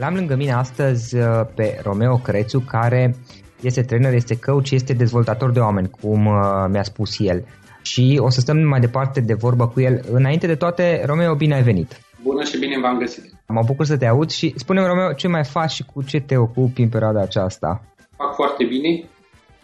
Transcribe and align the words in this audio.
L-am 0.00 0.14
lângă 0.14 0.36
mine 0.36 0.52
astăzi 0.52 1.16
uh, 1.16 1.24
pe 1.54 1.80
Romeo 1.82 2.16
Crețu, 2.16 2.60
care 2.60 3.14
este 3.60 3.82
trainer, 3.82 4.12
este 4.12 4.38
coach, 4.38 4.70
este 4.70 4.92
dezvoltator 4.92 5.50
de 5.50 5.58
oameni, 5.60 5.90
cum 6.00 6.26
uh, 6.26 6.66
mi-a 6.68 6.82
spus 6.82 7.18
el. 7.18 7.44
Și 7.82 8.18
o 8.20 8.30
să 8.30 8.40
stăm 8.40 8.58
mai 8.58 8.80
departe 8.80 9.20
de 9.20 9.34
vorbă 9.34 9.68
cu 9.68 9.80
el. 9.80 10.00
Înainte 10.12 10.46
de 10.46 10.54
toate, 10.54 11.02
Romeo, 11.04 11.34
bine 11.34 11.54
ai 11.54 11.62
venit! 11.62 12.00
Bună 12.22 12.44
și 12.44 12.58
bine 12.58 12.80
v-am 12.80 12.98
găsit! 12.98 13.32
Mă 13.46 13.62
bucur 13.66 13.84
să 13.84 13.96
te 13.96 14.06
aud 14.06 14.30
și 14.30 14.52
spune 14.56 14.86
Romeo, 14.86 15.12
ce 15.12 15.28
mai 15.28 15.44
faci 15.44 15.70
și 15.70 15.84
cu 15.84 16.02
ce 16.02 16.20
te 16.20 16.36
ocupi 16.36 16.82
în 16.82 16.88
perioada 16.88 17.20
aceasta? 17.20 17.82
Fac 18.16 18.34
foarte 18.34 18.64
bine 18.64 19.04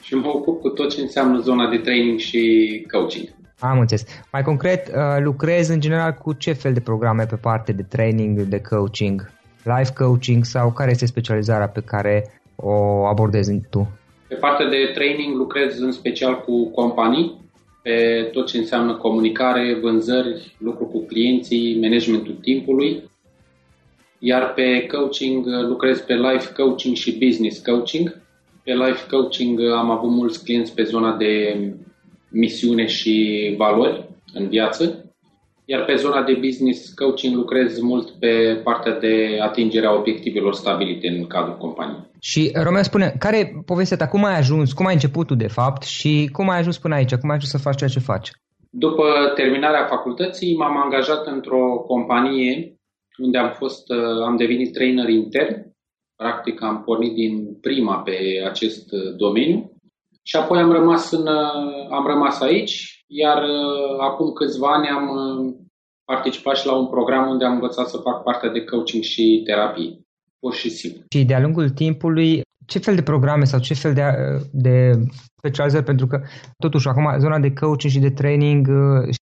și 0.01 0.15
mă 0.15 0.29
ocup 0.29 0.61
cu 0.61 0.69
tot 0.69 0.95
ce 0.95 1.01
înseamnă 1.01 1.41
zona 1.41 1.71
de 1.71 1.77
training 1.77 2.19
și 2.19 2.41
coaching. 2.93 3.29
Am 3.59 3.79
înțeles. 3.79 4.05
Mai 4.33 4.43
concret, 4.43 4.89
uh, 4.89 4.95
lucrezi 5.19 5.73
în 5.73 5.81
general 5.81 6.13
cu 6.13 6.33
ce 6.33 6.53
fel 6.53 6.73
de 6.73 6.81
programe 6.81 7.25
pe 7.25 7.37
parte 7.37 7.73
de 7.73 7.83
training, 7.83 8.41
de 8.41 8.61
coaching? 8.61 9.35
Life 9.67 9.93
coaching 9.93 10.45
sau 10.45 10.73
care 10.73 10.91
este 10.91 11.07
specializarea 11.07 11.69
pe 11.69 11.81
care 11.81 12.41
o 12.57 13.07
abordezi 13.07 13.61
tu? 13.71 13.89
Pe 14.29 14.35
partea 14.35 14.69
de 14.69 14.91
training 14.95 15.37
lucrez 15.37 15.79
în 15.79 15.93
special 15.93 16.41
cu 16.41 16.71
companii, 16.71 17.45
pe 17.83 18.29
tot 18.33 18.47
ce 18.47 18.59
înseamnă 18.59 18.95
comunicare, 18.95 19.79
vânzări, 19.83 20.55
lucru 20.59 20.85
cu 20.85 21.05
clienții, 21.05 21.79
managementul 21.81 22.35
timpului. 22.35 23.11
Iar 24.19 24.53
pe 24.55 24.87
coaching 24.87 25.47
lucrez 25.47 26.01
pe 26.01 26.15
life 26.15 26.53
coaching 26.53 26.97
și 26.97 27.19
business 27.19 27.59
coaching. 27.59 28.21
Pe 28.65 28.73
life 28.73 29.07
coaching 29.11 29.61
am 29.61 29.91
avut 29.91 30.11
mulți 30.11 30.45
clienți 30.45 30.75
pe 30.75 30.83
zona 30.83 31.17
de 31.17 31.65
misiune 32.29 32.87
și 32.87 33.55
valori 33.57 34.09
în 34.35 34.49
viață 34.49 35.06
iar 35.69 35.85
pe 35.85 35.95
zona 35.95 36.23
de 36.23 36.35
business 36.35 36.95
coaching 36.95 37.35
lucrez 37.35 37.81
mult 37.81 38.11
pe 38.11 38.61
partea 38.65 38.99
de 38.99 39.39
atingerea 39.43 39.99
obiectivelor 39.99 40.55
stabilite 40.55 41.09
în 41.09 41.27
cadrul 41.27 41.57
companiei. 41.57 42.11
Și 42.21 42.51
Romeo 42.55 42.83
spune, 42.83 43.15
care 43.19 43.39
e 43.39 43.53
povestea 43.67 43.97
ta? 43.97 44.09
Cum 44.09 44.25
ai 44.25 44.37
ajuns? 44.37 44.73
Cum 44.73 44.87
ai 44.87 44.93
început 44.93 45.27
tu 45.27 45.35
de 45.35 45.49
fapt? 45.49 45.83
Și 45.83 46.29
cum 46.33 46.49
ai 46.49 46.59
ajuns 46.59 46.79
până 46.79 46.95
aici? 46.95 47.15
Cum 47.15 47.31
ai 47.31 47.37
ajuns 47.37 47.51
să 47.51 47.59
faci 47.59 47.77
ceea 47.77 47.91
ce 47.91 47.99
faci? 47.99 48.31
După 48.71 49.05
terminarea 49.35 49.87
facultății 49.87 50.57
m-am 50.57 50.77
angajat 50.77 51.27
într-o 51.27 51.85
companie 51.87 52.77
unde 53.19 53.39
am 53.39 53.53
fost, 53.53 53.91
am 54.25 54.37
devenit 54.37 54.73
trainer 54.73 55.09
intern. 55.09 55.75
Practic 56.17 56.63
am 56.63 56.83
pornit 56.85 57.15
din 57.15 57.59
prima 57.61 57.97
pe 57.97 58.17
acest 58.49 58.93
domeniu 59.17 59.71
și 60.23 60.37
apoi 60.37 60.59
am 60.59 60.73
rămas, 60.73 61.11
în, 61.11 61.27
am 61.91 62.07
rămas 62.07 62.41
aici 62.41 62.96
iar 63.07 63.43
uh, 63.43 63.99
acum 64.01 64.33
câțiva 64.33 64.69
ani 64.73 64.89
am 64.89 65.09
uh, 65.09 65.55
participat 66.05 66.57
și 66.57 66.67
la 66.67 66.77
un 66.77 66.87
program 66.87 67.29
unde 67.29 67.45
am 67.45 67.53
învățat 67.53 67.89
să 67.89 67.97
fac 67.97 68.23
partea 68.23 68.51
de 68.51 68.65
coaching 68.65 69.03
și 69.03 69.43
terapie, 69.45 70.01
pur 70.39 70.55
și 70.55 70.71
simplu. 70.71 71.03
Și 71.11 71.25
de-a 71.25 71.41
lungul 71.41 71.71
timpului, 71.71 72.41
ce 72.67 72.79
fel 72.79 72.95
de 72.95 73.03
programe 73.03 73.45
sau 73.45 73.61
ce 73.61 73.75
fel 73.75 73.95
de, 73.95 74.03
uh, 74.03 74.43
de 74.53 74.93
specializări, 75.39 75.85
pentru 75.85 76.07
că 76.07 76.23
totuși 76.57 76.89
acum 76.89 77.19
zona 77.19 77.39
de 77.39 77.53
coaching 77.53 77.93
și 77.93 77.99
de 77.99 78.11
training 78.11 78.69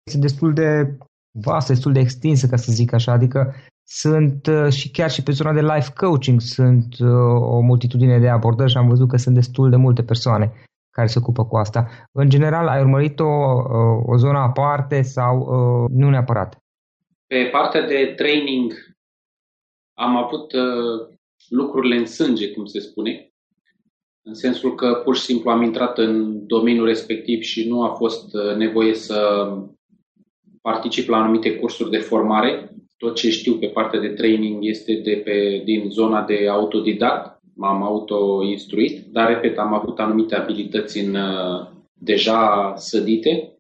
este 0.08 0.20
destul 0.20 0.54
de 0.54 0.98
vastă, 1.40 1.74
destul 1.74 1.94
de 1.94 2.00
extinsă, 2.00 2.48
ca 2.48 2.56
să 2.56 2.72
zic 2.72 2.94
așa, 2.94 3.12
adică 3.12 3.56
sunt 3.88 4.48
uh, 4.48 4.72
și 4.72 4.92
chiar 4.92 5.12
și 5.12 5.24
pe 5.24 5.32
zona 5.32 5.54
de 5.54 5.62
life 5.62 5.92
coaching 5.96 6.42
sunt 6.42 7.00
uh, 7.00 7.10
o 7.40 7.60
multitudine 7.60 8.20
de 8.20 8.30
abordări 8.30 8.72
și 8.72 8.78
am 8.78 8.88
văzut 8.88 9.10
că 9.10 9.18
sunt 9.18 9.36
destul 9.36 9.70
de 9.70 9.76
multe 9.76 10.04
persoane 10.04 10.52
care 10.94 11.08
se 11.08 11.20
ocupă 11.22 11.46
cu 11.46 11.56
asta. 11.56 11.88
În 12.12 12.30
general, 12.30 12.68
ai 12.68 12.82
urmărit 12.82 13.20
o, 13.20 13.24
uh, 13.24 14.04
o 14.06 14.18
zonă 14.18 14.38
aparte 14.38 15.02
sau 15.02 15.36
nu 15.92 16.10
neapărat? 16.10 16.58
Pe 17.28 17.50
partea 17.52 17.88
de 17.88 18.14
training 18.16 18.74
am 19.94 20.16
avut 20.16 20.52
lucrurile 21.50 21.96
în 21.96 22.06
sânge, 22.06 22.52
cum 22.52 22.66
se 22.66 22.80
spune, 22.80 23.34
în 24.26 24.34
sensul 24.34 24.76
că 24.76 25.02
pur 25.04 25.16
și 25.16 25.22
simplu 25.22 25.50
am 25.50 25.62
intrat 25.62 25.98
în 25.98 26.46
domeniul 26.48 26.86
respectiv 26.86 27.42
și 27.42 27.68
nu 27.68 27.84
a 27.84 27.94
fost 27.94 28.34
nevoie 28.58 28.94
să 28.94 29.50
particip 30.62 31.10
la 31.10 31.18
anumite 31.18 31.56
cursuri 31.56 31.90
de 31.90 31.98
formare. 31.98 32.76
Tot 32.98 33.16
ce 33.16 33.30
știu 33.30 33.54
pe 33.54 33.68
partea 33.68 34.00
de 34.00 34.10
training 34.10 34.66
este 34.66 34.94
de 34.94 35.22
pe, 35.24 35.62
din 35.66 35.90
zona 35.90 36.22
de 36.22 36.48
autodidact, 36.48 37.33
m-am 37.56 37.84
auto-instruit, 37.84 39.06
dar, 39.12 39.28
repet, 39.28 39.58
am 39.58 39.74
avut 39.74 40.00
anumite 40.00 40.36
abilități 40.36 41.00
în, 41.00 41.16
uh, 41.16 41.68
deja 41.94 42.74
sădite. 42.76 43.58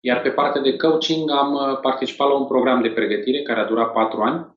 Iar 0.00 0.20
pe 0.20 0.28
partea 0.28 0.60
de 0.60 0.76
coaching 0.76 1.30
am 1.30 1.52
uh, 1.52 1.78
participat 1.80 2.28
la 2.28 2.34
un 2.34 2.46
program 2.46 2.82
de 2.82 2.88
pregătire 2.88 3.42
care 3.42 3.60
a 3.60 3.66
durat 3.66 3.92
patru 3.92 4.20
ani, 4.20 4.54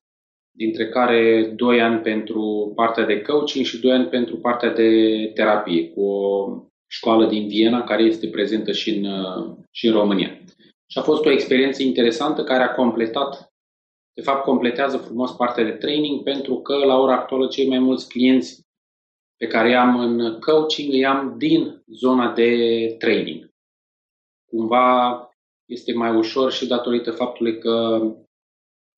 dintre 0.56 0.88
care 0.88 1.52
doi 1.56 1.80
ani 1.80 2.00
pentru 2.00 2.72
partea 2.74 3.04
de 3.04 3.22
coaching 3.22 3.64
și 3.64 3.80
doi 3.80 3.92
ani 3.92 4.06
pentru 4.06 4.36
partea 4.36 4.72
de 4.72 4.90
terapie, 5.34 5.88
cu 5.88 6.02
o 6.02 6.46
școală 6.86 7.26
din 7.26 7.48
Viena 7.48 7.84
care 7.84 8.02
este 8.02 8.26
prezentă 8.26 8.72
și 8.72 8.90
în, 8.90 9.04
uh, 9.04 9.56
și 9.70 9.86
în 9.86 9.92
România. 9.92 10.38
Și 10.86 10.98
a 10.98 11.02
fost 11.02 11.24
o 11.24 11.30
experiență 11.30 11.82
interesantă 11.82 12.44
care 12.44 12.62
a 12.62 12.74
completat, 12.74 13.49
de 14.14 14.22
fapt 14.22 14.44
completează 14.44 14.96
frumos 14.96 15.32
partea 15.32 15.64
de 15.64 15.70
training 15.70 16.22
pentru 16.22 16.60
că 16.60 16.76
la 16.76 16.96
ora 16.98 17.14
actuală 17.14 17.46
cei 17.46 17.68
mai 17.68 17.78
mulți 17.78 18.08
clienți 18.08 18.68
pe 19.36 19.46
care 19.46 19.70
i-am 19.70 19.98
în 19.98 20.38
coaching 20.38 20.92
îi 20.92 21.06
am 21.06 21.34
din 21.38 21.82
zona 21.86 22.32
de 22.32 22.50
training. 22.98 23.50
Cumva 24.50 25.28
este 25.64 25.92
mai 25.92 26.16
ușor 26.16 26.52
și 26.52 26.66
datorită 26.66 27.10
faptului 27.10 27.58
că 27.58 28.00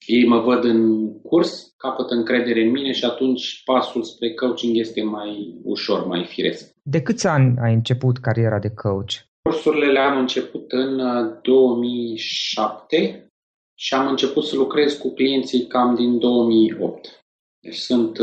ei 0.06 0.26
mă 0.26 0.40
văd 0.40 0.64
în 0.64 1.12
curs, 1.20 1.74
capătă 1.76 2.14
încredere 2.14 2.62
în 2.62 2.70
mine 2.70 2.92
și 2.92 3.04
atunci 3.04 3.62
pasul 3.64 4.02
spre 4.02 4.34
coaching 4.34 4.76
este 4.76 5.02
mai 5.02 5.60
ușor, 5.62 6.06
mai 6.06 6.24
firesc. 6.24 6.74
De 6.82 7.02
câți 7.02 7.26
ani 7.26 7.58
ai 7.62 7.74
început 7.74 8.18
cariera 8.18 8.58
de 8.58 8.70
coach? 8.70 9.12
Cursurile 9.42 9.92
le-am 9.92 10.18
început 10.18 10.72
în 10.72 11.00
2007 11.42 12.96
uh, 12.96 13.30
și 13.84 13.94
am 13.94 14.06
început 14.08 14.44
să 14.44 14.56
lucrez 14.56 14.92
cu 14.92 15.14
clienții 15.14 15.66
cam 15.66 15.94
din 15.94 16.18
2008. 16.18 17.24
Deci 17.60 17.76
sunt 17.76 18.18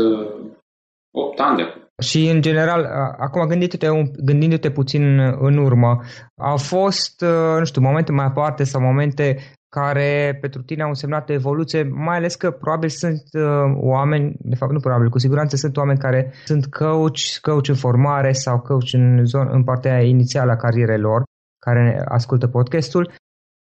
8 1.10 1.38
uh, 1.38 1.44
ani 1.46 1.56
de 1.56 1.62
acum. 1.62 1.80
Și 2.02 2.28
în 2.28 2.40
general, 2.40 2.84
acum 3.18 3.46
gândindu-te, 3.46 3.88
gândindu-te 4.24 4.70
puțin 4.70 5.18
în 5.18 5.56
urmă, 5.56 6.00
au 6.36 6.56
fost, 6.56 7.20
uh, 7.20 7.58
nu 7.58 7.64
știu, 7.64 7.80
momente 7.80 8.12
mai 8.12 8.24
aparte 8.24 8.64
sau 8.64 8.80
momente 8.80 9.38
care 9.76 10.38
pentru 10.40 10.62
tine 10.62 10.82
au 10.82 10.88
însemnat 10.88 11.28
o 11.28 11.32
evoluție, 11.32 11.82
mai 11.82 12.16
ales 12.16 12.34
că 12.34 12.50
probabil 12.50 12.88
sunt 12.88 13.22
uh, 13.32 13.72
oameni, 13.74 14.34
de 14.38 14.56
fapt 14.56 14.72
nu 14.72 14.80
probabil, 14.80 15.08
cu 15.08 15.18
siguranță 15.18 15.56
sunt 15.56 15.76
oameni 15.76 15.98
care 15.98 16.32
sunt 16.44 16.66
coach, 16.66 17.38
coach 17.40 17.68
în 17.68 17.74
formare 17.74 18.32
sau 18.32 18.60
coach 18.60 18.92
în, 18.92 19.24
zon, 19.24 19.48
în 19.50 19.64
partea 19.64 20.02
inițială 20.02 20.50
a 20.50 20.56
carierei 20.56 20.98
lor, 20.98 21.22
care 21.58 22.02
ascultă 22.08 22.46
podcastul. 22.46 23.12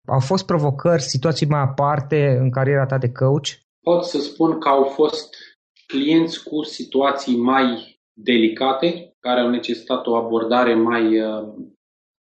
Au 0.08 0.20
fost 0.20 0.46
provocări, 0.46 1.02
situații 1.02 1.46
mai 1.46 1.60
aparte 1.60 2.36
în 2.40 2.50
cariera 2.50 2.86
ta 2.86 2.98
de 2.98 3.12
coach? 3.12 3.48
Pot 3.80 4.04
să 4.04 4.18
spun 4.20 4.58
că 4.58 4.68
au 4.68 4.84
fost 4.84 5.34
clienți 5.86 6.42
cu 6.42 6.62
situații 6.62 7.36
mai 7.36 7.98
delicate, 8.12 9.16
care 9.20 9.40
au 9.40 9.50
necesitat 9.50 10.06
o 10.06 10.16
abordare 10.16 10.74
mai 10.74 11.20
uh, 11.20 11.48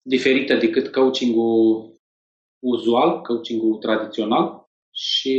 diferită 0.02 0.54
decât 0.54 0.92
coachingul 0.92 1.92
uzual, 2.58 3.20
coachingul 3.20 3.76
tradițional 3.76 4.66
și 4.94 5.36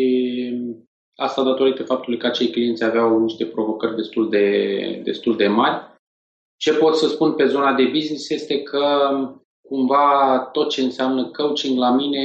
asta 1.15 1.43
datorită 1.43 1.83
faptului 1.83 2.19
că 2.19 2.27
acei 2.27 2.49
clienți 2.49 2.83
aveau 2.83 3.19
niște 3.19 3.45
provocări 3.45 3.95
destul 3.95 4.29
de, 4.29 5.01
destul 5.03 5.35
de 5.37 5.47
mari. 5.47 5.97
Ce 6.57 6.73
pot 6.73 6.95
să 6.95 7.07
spun 7.07 7.33
pe 7.33 7.45
zona 7.45 7.73
de 7.73 7.83
business 7.83 8.29
este 8.29 8.61
că 8.61 9.09
cumva 9.69 10.39
tot 10.51 10.69
ce 10.69 10.81
înseamnă 10.81 11.25
coaching 11.25 11.77
la 11.77 11.91
mine 11.91 12.23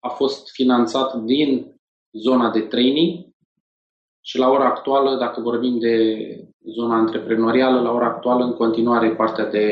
a 0.00 0.08
fost 0.08 0.50
finanțat 0.50 1.14
din 1.14 1.74
zona 2.12 2.50
de 2.50 2.60
training 2.60 3.26
și 4.20 4.38
la 4.38 4.48
ora 4.48 4.64
actuală, 4.64 5.16
dacă 5.18 5.40
vorbim 5.40 5.78
de 5.78 5.94
zona 6.76 6.96
antreprenorială, 6.96 7.80
la 7.80 7.92
ora 7.92 8.06
actuală 8.06 8.44
în 8.44 8.52
continuare 8.52 9.10
partea 9.10 9.46
de 9.46 9.66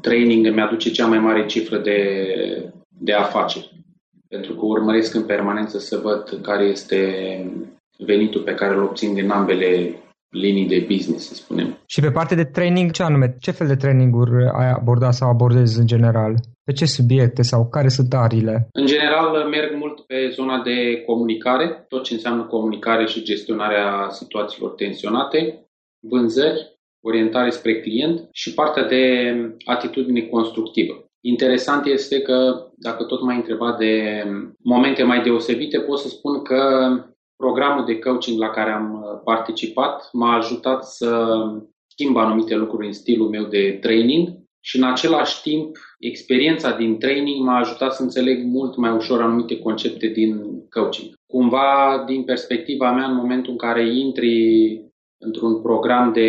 training 0.00 0.46
îmi 0.46 0.60
aduce 0.60 0.90
cea 0.90 1.06
mai 1.06 1.18
mare 1.18 1.46
cifră 1.46 1.78
de, 1.78 2.72
de 2.88 3.12
afaceri. 3.12 3.84
Pentru 4.28 4.54
că 4.54 4.64
urmăresc 4.64 5.14
în 5.14 5.24
permanență 5.24 5.78
să 5.78 5.98
văd 5.98 6.38
care 6.42 6.64
este 6.64 7.00
venitul 7.98 8.42
pe 8.42 8.54
care 8.54 8.74
îl 8.74 8.82
obțin 8.82 9.14
din 9.14 9.30
ambele 9.30 9.98
linii 10.34 10.66
de 10.66 10.86
business, 10.88 11.28
să 11.28 11.34
spunem. 11.34 11.68
Și 11.86 12.00
pe 12.00 12.10
partea 12.10 12.36
de 12.36 12.44
training, 12.44 12.90
ce 12.90 13.02
anume? 13.02 13.36
Ce 13.40 13.50
fel 13.50 13.66
de 13.66 13.74
traininguri 13.74 14.30
ai 14.60 14.70
abordat 14.70 15.14
sau 15.14 15.28
abordezi 15.28 15.80
în 15.80 15.86
general? 15.86 16.34
Pe 16.64 16.72
ce 16.72 16.86
subiecte 16.86 17.42
sau 17.42 17.68
care 17.68 17.88
sunt 17.88 18.14
arile? 18.14 18.68
În 18.72 18.86
general, 18.86 19.48
merg 19.48 19.70
mult 19.76 20.00
pe 20.00 20.28
zona 20.32 20.62
de 20.62 21.02
comunicare, 21.06 21.84
tot 21.88 22.02
ce 22.02 22.14
înseamnă 22.14 22.42
comunicare 22.42 23.06
și 23.06 23.22
gestionarea 23.22 24.08
situațiilor 24.10 24.70
tensionate, 24.70 25.38
vânzări, 26.10 26.72
orientare 27.00 27.50
spre 27.50 27.80
client 27.80 28.28
și 28.32 28.54
partea 28.54 28.84
de 28.88 29.02
atitudine 29.64 30.20
constructivă. 30.20 30.94
Interesant 31.20 31.86
este 31.86 32.20
că, 32.20 32.66
dacă 32.76 33.04
tot 33.04 33.22
m-ai 33.22 33.36
întrebat 33.36 33.78
de 33.78 34.24
momente 34.62 35.02
mai 35.02 35.22
deosebite, 35.22 35.78
pot 35.78 35.98
să 35.98 36.08
spun 36.08 36.42
că 36.42 36.60
programul 37.36 37.84
de 37.84 37.98
coaching 37.98 38.38
la 38.38 38.50
care 38.50 38.70
am 38.70 39.20
participat 39.24 40.08
m-a 40.12 40.34
ajutat 40.36 40.84
să 40.84 41.28
schimb 41.86 42.16
anumite 42.16 42.54
lucruri 42.54 42.86
în 42.86 42.92
stilul 42.92 43.28
meu 43.28 43.44
de 43.44 43.78
training 43.80 44.28
și 44.60 44.76
în 44.76 44.84
același 44.84 45.42
timp 45.42 45.76
experiența 45.98 46.76
din 46.76 46.98
training 46.98 47.44
m-a 47.44 47.58
ajutat 47.58 47.94
să 47.94 48.02
înțeleg 48.02 48.44
mult 48.44 48.76
mai 48.76 48.90
ușor 48.90 49.22
anumite 49.22 49.58
concepte 49.58 50.06
din 50.06 50.40
coaching. 50.70 51.12
Cumva, 51.26 52.04
din 52.06 52.24
perspectiva 52.24 52.92
mea, 52.92 53.04
în 53.04 53.14
momentul 53.14 53.50
în 53.50 53.58
care 53.58 53.96
intri 53.96 54.80
într-un 55.18 55.62
program 55.62 56.12
de 56.12 56.28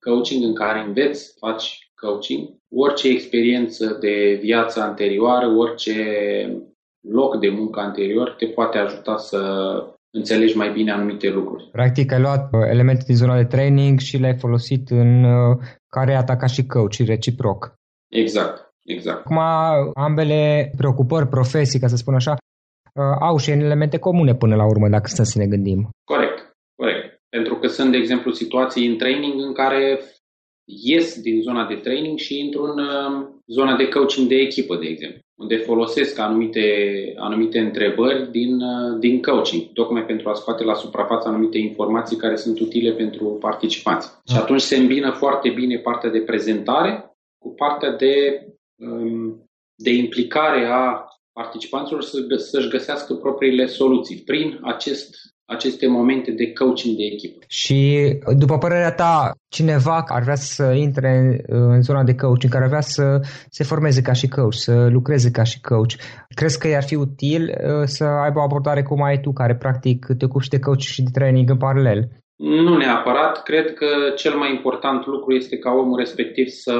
coaching 0.00 0.44
în 0.44 0.54
care 0.54 0.80
înveți, 0.80 1.34
faci 1.38 1.90
coaching, 1.94 2.48
orice 2.74 3.08
experiență 3.08 3.96
de 4.00 4.38
viață 4.42 4.80
anterioară, 4.80 5.46
orice 5.46 5.94
loc 7.00 7.38
de 7.40 7.48
muncă 7.48 7.80
anterior 7.80 8.30
te 8.30 8.46
poate 8.46 8.78
ajuta 8.78 9.16
să 9.16 9.38
înțelegi 10.10 10.56
mai 10.56 10.70
bine 10.72 10.92
anumite 10.92 11.30
lucruri. 11.30 11.68
Practic 11.72 12.12
ai 12.12 12.20
luat 12.20 12.52
uh, 12.52 12.60
elemente 12.70 13.02
din 13.06 13.16
zona 13.16 13.36
de 13.36 13.44
training 13.44 13.98
și 13.98 14.16
le-ai 14.16 14.38
folosit 14.38 14.90
în 14.90 15.24
uh, 15.24 15.56
care 15.88 16.22
ta 16.26 16.36
ca 16.36 16.46
și 16.46 16.66
coach, 16.66 16.96
reciproc. 17.06 17.74
Exact, 18.08 18.74
exact. 18.84 19.18
Acum 19.18 19.38
ambele 19.94 20.70
preocupări, 20.76 21.28
profesii, 21.28 21.80
ca 21.80 21.86
să 21.86 21.96
spun 21.96 22.14
așa, 22.14 22.32
uh, 22.32 23.16
au 23.20 23.36
și 23.36 23.50
elemente 23.50 23.98
comune 23.98 24.34
până 24.34 24.54
la 24.54 24.66
urmă, 24.66 24.88
dacă 24.88 25.06
să 25.06 25.38
ne 25.38 25.46
gândim. 25.46 25.88
Corect, 26.04 26.52
corect. 26.76 27.22
Pentru 27.28 27.54
că 27.54 27.66
sunt, 27.66 27.90
de 27.90 27.96
exemplu, 27.96 28.30
situații 28.32 28.86
în 28.86 28.96
training 28.96 29.40
în 29.40 29.52
care 29.52 30.00
ies 30.68 31.20
din 31.20 31.40
zona 31.40 31.66
de 31.66 31.74
training 31.74 32.18
și 32.18 32.38
intru 32.38 32.62
în 32.62 32.78
uh, 32.78 33.26
zona 33.46 33.76
de 33.76 33.88
coaching 33.88 34.28
de 34.28 34.34
echipă, 34.34 34.76
de 34.76 34.86
exemplu, 34.86 35.20
unde 35.38 35.56
folosesc 35.56 36.18
anumite, 36.18 36.64
anumite 37.16 37.58
întrebări 37.58 38.30
din, 38.30 38.60
uh, 38.60 38.98
din 38.98 39.22
coaching, 39.22 39.62
tocmai 39.72 40.04
pentru 40.04 40.28
a 40.28 40.34
scoate 40.34 40.64
la 40.64 40.74
suprafață 40.74 41.28
anumite 41.28 41.58
informații 41.58 42.16
care 42.16 42.36
sunt 42.36 42.60
utile 42.60 42.92
pentru 42.92 43.24
participanți. 43.24 44.06
Și 44.06 44.34
ah. 44.36 44.40
atunci 44.42 44.60
se 44.60 44.76
îmbină 44.76 45.10
foarte 45.10 45.48
bine 45.50 45.78
partea 45.78 46.10
de 46.10 46.20
prezentare 46.20 47.12
cu 47.38 47.54
partea 47.54 47.96
de, 47.96 48.46
um, 48.76 49.48
de 49.74 49.90
implicare 49.90 50.66
a 50.66 51.04
participanților 51.32 52.02
să-și 52.36 52.68
găsească 52.68 53.14
propriile 53.14 53.66
soluții 53.66 54.16
prin 54.16 54.58
acest 54.62 55.14
aceste 55.48 55.86
momente 55.86 56.30
de 56.30 56.52
coaching 56.52 56.96
de 56.96 57.04
echipă. 57.04 57.44
Și 57.48 57.78
după 58.36 58.58
părerea 58.58 58.92
ta, 58.92 59.32
cineva 59.48 60.04
ar 60.06 60.22
vrea 60.22 60.34
să 60.34 60.64
intre 60.76 61.40
în 61.46 61.82
zona 61.82 62.02
de 62.04 62.14
coaching, 62.14 62.52
care 62.52 62.64
ar 62.64 62.70
vrea 62.70 62.80
să 62.80 63.20
se 63.50 63.64
formeze 63.64 64.00
ca 64.02 64.12
și 64.12 64.28
coach, 64.28 64.54
să 64.54 64.88
lucreze 64.90 65.30
ca 65.30 65.42
și 65.42 65.60
coach, 65.60 65.94
crezi 66.34 66.58
că 66.58 66.68
i-ar 66.68 66.84
fi 66.84 66.94
util 66.94 67.42
uh, 67.42 67.82
să 67.84 68.04
aibă 68.04 68.38
o 68.38 68.42
abordare 68.42 68.82
cum 68.82 69.02
ai 69.02 69.20
tu, 69.20 69.32
care 69.32 69.56
practic 69.56 70.06
te 70.18 70.24
ocupi 70.24 70.44
și 70.44 70.50
de 70.50 70.58
coach 70.58 70.80
și 70.80 71.02
de 71.02 71.10
training 71.12 71.50
în 71.50 71.56
paralel? 71.56 72.08
Nu 72.36 72.76
neapărat. 72.76 73.42
Cred 73.42 73.74
că 73.74 73.86
cel 74.16 74.34
mai 74.36 74.50
important 74.54 75.06
lucru 75.06 75.34
este 75.34 75.58
ca 75.58 75.70
omul 75.70 75.98
respectiv 75.98 76.46
să 76.48 76.74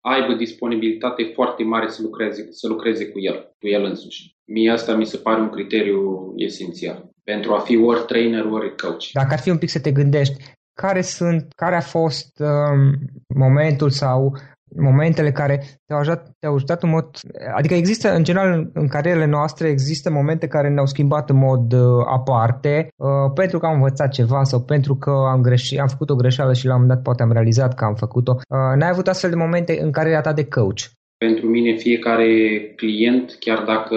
aibă 0.00 0.34
disponibilitate 0.34 1.30
foarte 1.34 1.62
mare 1.62 1.88
să 1.88 2.02
lucreze, 2.02 2.46
să 2.50 2.68
lucreze 2.68 3.08
cu 3.08 3.18
el, 3.20 3.54
cu 3.58 3.68
el 3.68 3.84
însuși. 3.84 4.36
Mie 4.44 4.70
asta 4.70 4.94
mi 4.94 5.06
se 5.06 5.16
pare 5.16 5.40
un 5.40 5.50
criteriu 5.50 6.32
esențial 6.36 7.07
pentru 7.32 7.52
a 7.52 7.58
fi 7.58 7.76
ori 7.76 8.04
trainer, 8.06 8.44
ori 8.44 8.74
coach. 8.82 9.04
Dacă 9.12 9.32
ar 9.32 9.38
fi 9.38 9.50
un 9.50 9.58
pic 9.58 9.70
să 9.70 9.80
te 9.80 9.92
gândești, 9.92 10.36
care 10.82 11.00
sunt, 11.00 11.52
care 11.56 11.76
a 11.76 11.80
fost 11.80 12.30
um, 12.38 12.94
momentul 13.34 13.90
sau 13.90 14.36
momentele 14.76 15.32
care 15.32 15.64
te-au 15.86 15.98
ajutat, 15.98 16.30
te-au 16.38 16.54
ajutat 16.54 16.82
în 16.82 16.88
mod... 16.88 17.06
Adică 17.54 17.74
există, 17.74 18.14
în 18.14 18.24
general, 18.24 18.52
în, 18.52 18.70
în 18.72 18.88
carierele 18.88 19.24
noastre, 19.26 19.68
există 19.68 20.10
momente 20.10 20.46
care 20.46 20.68
ne-au 20.68 20.86
schimbat 20.86 21.30
în 21.30 21.36
mod 21.36 21.72
uh, 21.72 22.04
aparte 22.18 22.88
uh, 22.96 23.32
pentru 23.34 23.58
că 23.58 23.66
am 23.66 23.74
învățat 23.74 24.10
ceva 24.10 24.42
sau 24.44 24.60
pentru 24.60 24.96
că 24.96 25.10
am, 25.10 25.40
greșit, 25.40 25.80
am 25.80 25.88
făcut 25.88 26.10
o 26.10 26.16
greșeală 26.16 26.52
și 26.52 26.66
la 26.66 26.74
un 26.74 26.80
moment 26.80 26.96
dat 26.96 27.04
poate 27.04 27.22
am 27.22 27.32
realizat 27.32 27.74
că 27.74 27.84
am 27.84 27.94
făcut-o. 27.94 28.34
Uh, 28.34 28.76
n-ai 28.76 28.90
avut 28.90 29.08
astfel 29.08 29.30
de 29.30 29.36
momente 29.36 29.78
în 29.80 29.90
cariera 29.90 30.20
ta 30.20 30.32
de 30.32 30.48
coach? 30.48 30.80
Pentru 31.18 31.46
mine, 31.46 31.76
fiecare 31.76 32.60
client, 32.76 33.36
chiar 33.40 33.64
dacă 33.64 33.96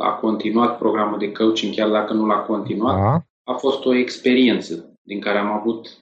a 0.00 0.12
continuat 0.12 0.78
programul 0.78 1.18
de 1.18 1.32
coaching, 1.32 1.74
chiar 1.74 1.90
dacă 1.90 2.12
nu 2.12 2.26
l-a 2.26 2.38
continuat, 2.38 2.98
a, 2.98 3.26
a 3.52 3.54
fost 3.54 3.84
o 3.84 3.94
experiență 3.94 4.92
din 5.02 5.20
care 5.20 5.38
am 5.38 5.52
avut 5.52 5.98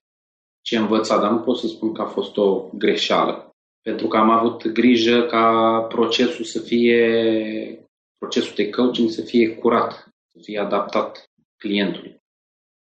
ce 0.60 0.78
învăța, 0.78 1.18
dar 1.20 1.30
nu 1.30 1.38
pot 1.38 1.58
să 1.58 1.66
spun 1.66 1.92
că 1.92 2.02
a 2.02 2.06
fost 2.06 2.36
o 2.36 2.68
greșeală 2.72 3.54
pentru 3.84 4.08
că 4.08 4.16
am 4.16 4.30
avut 4.30 4.68
grijă 4.72 5.26
ca 5.26 5.78
procesul 5.88 6.44
să 6.44 6.60
fie, 6.60 7.88
procesul 8.18 8.52
de 8.56 8.70
coaching 8.70 9.10
să 9.10 9.22
fie 9.22 9.54
curat, 9.54 10.08
să 10.32 10.38
fie 10.42 10.58
adaptat 10.58 11.30
clientului. 11.56 12.16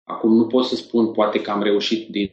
Acum 0.09 0.37
nu 0.37 0.47
pot 0.47 0.65
să 0.65 0.77
spun 0.77 1.13
poate 1.13 1.43
că 1.43 1.51
am 1.51 1.63
reușit 1.63 2.09
din, 2.11 2.31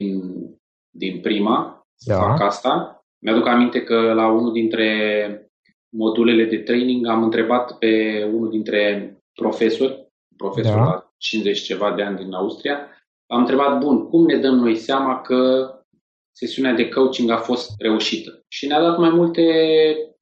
din 0.90 1.22
prima 1.22 1.82
să 1.96 2.14
da. 2.14 2.20
fac 2.20 2.42
asta. 2.42 2.97
Mi-aduc 3.20 3.48
aminte 3.48 3.84
că 3.84 4.14
la 4.14 4.28
unul 4.32 4.52
dintre 4.52 5.52
modulele 5.90 6.44
de 6.46 6.58
training 6.58 7.08
am 7.08 7.24
întrebat 7.24 7.78
pe 7.78 8.24
unul 8.34 8.50
dintre 8.50 9.12
profesori, 9.34 10.08
profesor 10.38 10.76
da. 10.76 10.84
la 10.84 11.14
50 11.18 11.62
ceva 11.62 11.94
de 11.96 12.02
ani 12.02 12.18
din 12.18 12.34
Austria, 12.34 12.80
am 13.28 13.40
întrebat, 13.40 13.80
bun, 13.80 14.08
cum 14.08 14.26
ne 14.26 14.38
dăm 14.38 14.56
noi 14.56 14.76
seama 14.76 15.22
că 15.22 15.72
sesiunea 16.32 16.74
de 16.74 16.90
coaching 16.90 17.30
a 17.30 17.38
fost 17.38 17.72
reușită. 17.78 18.46
Și 18.48 18.68
ne-a 18.68 18.82
dat 18.82 18.98
mai 18.98 19.10
multe 19.10 19.44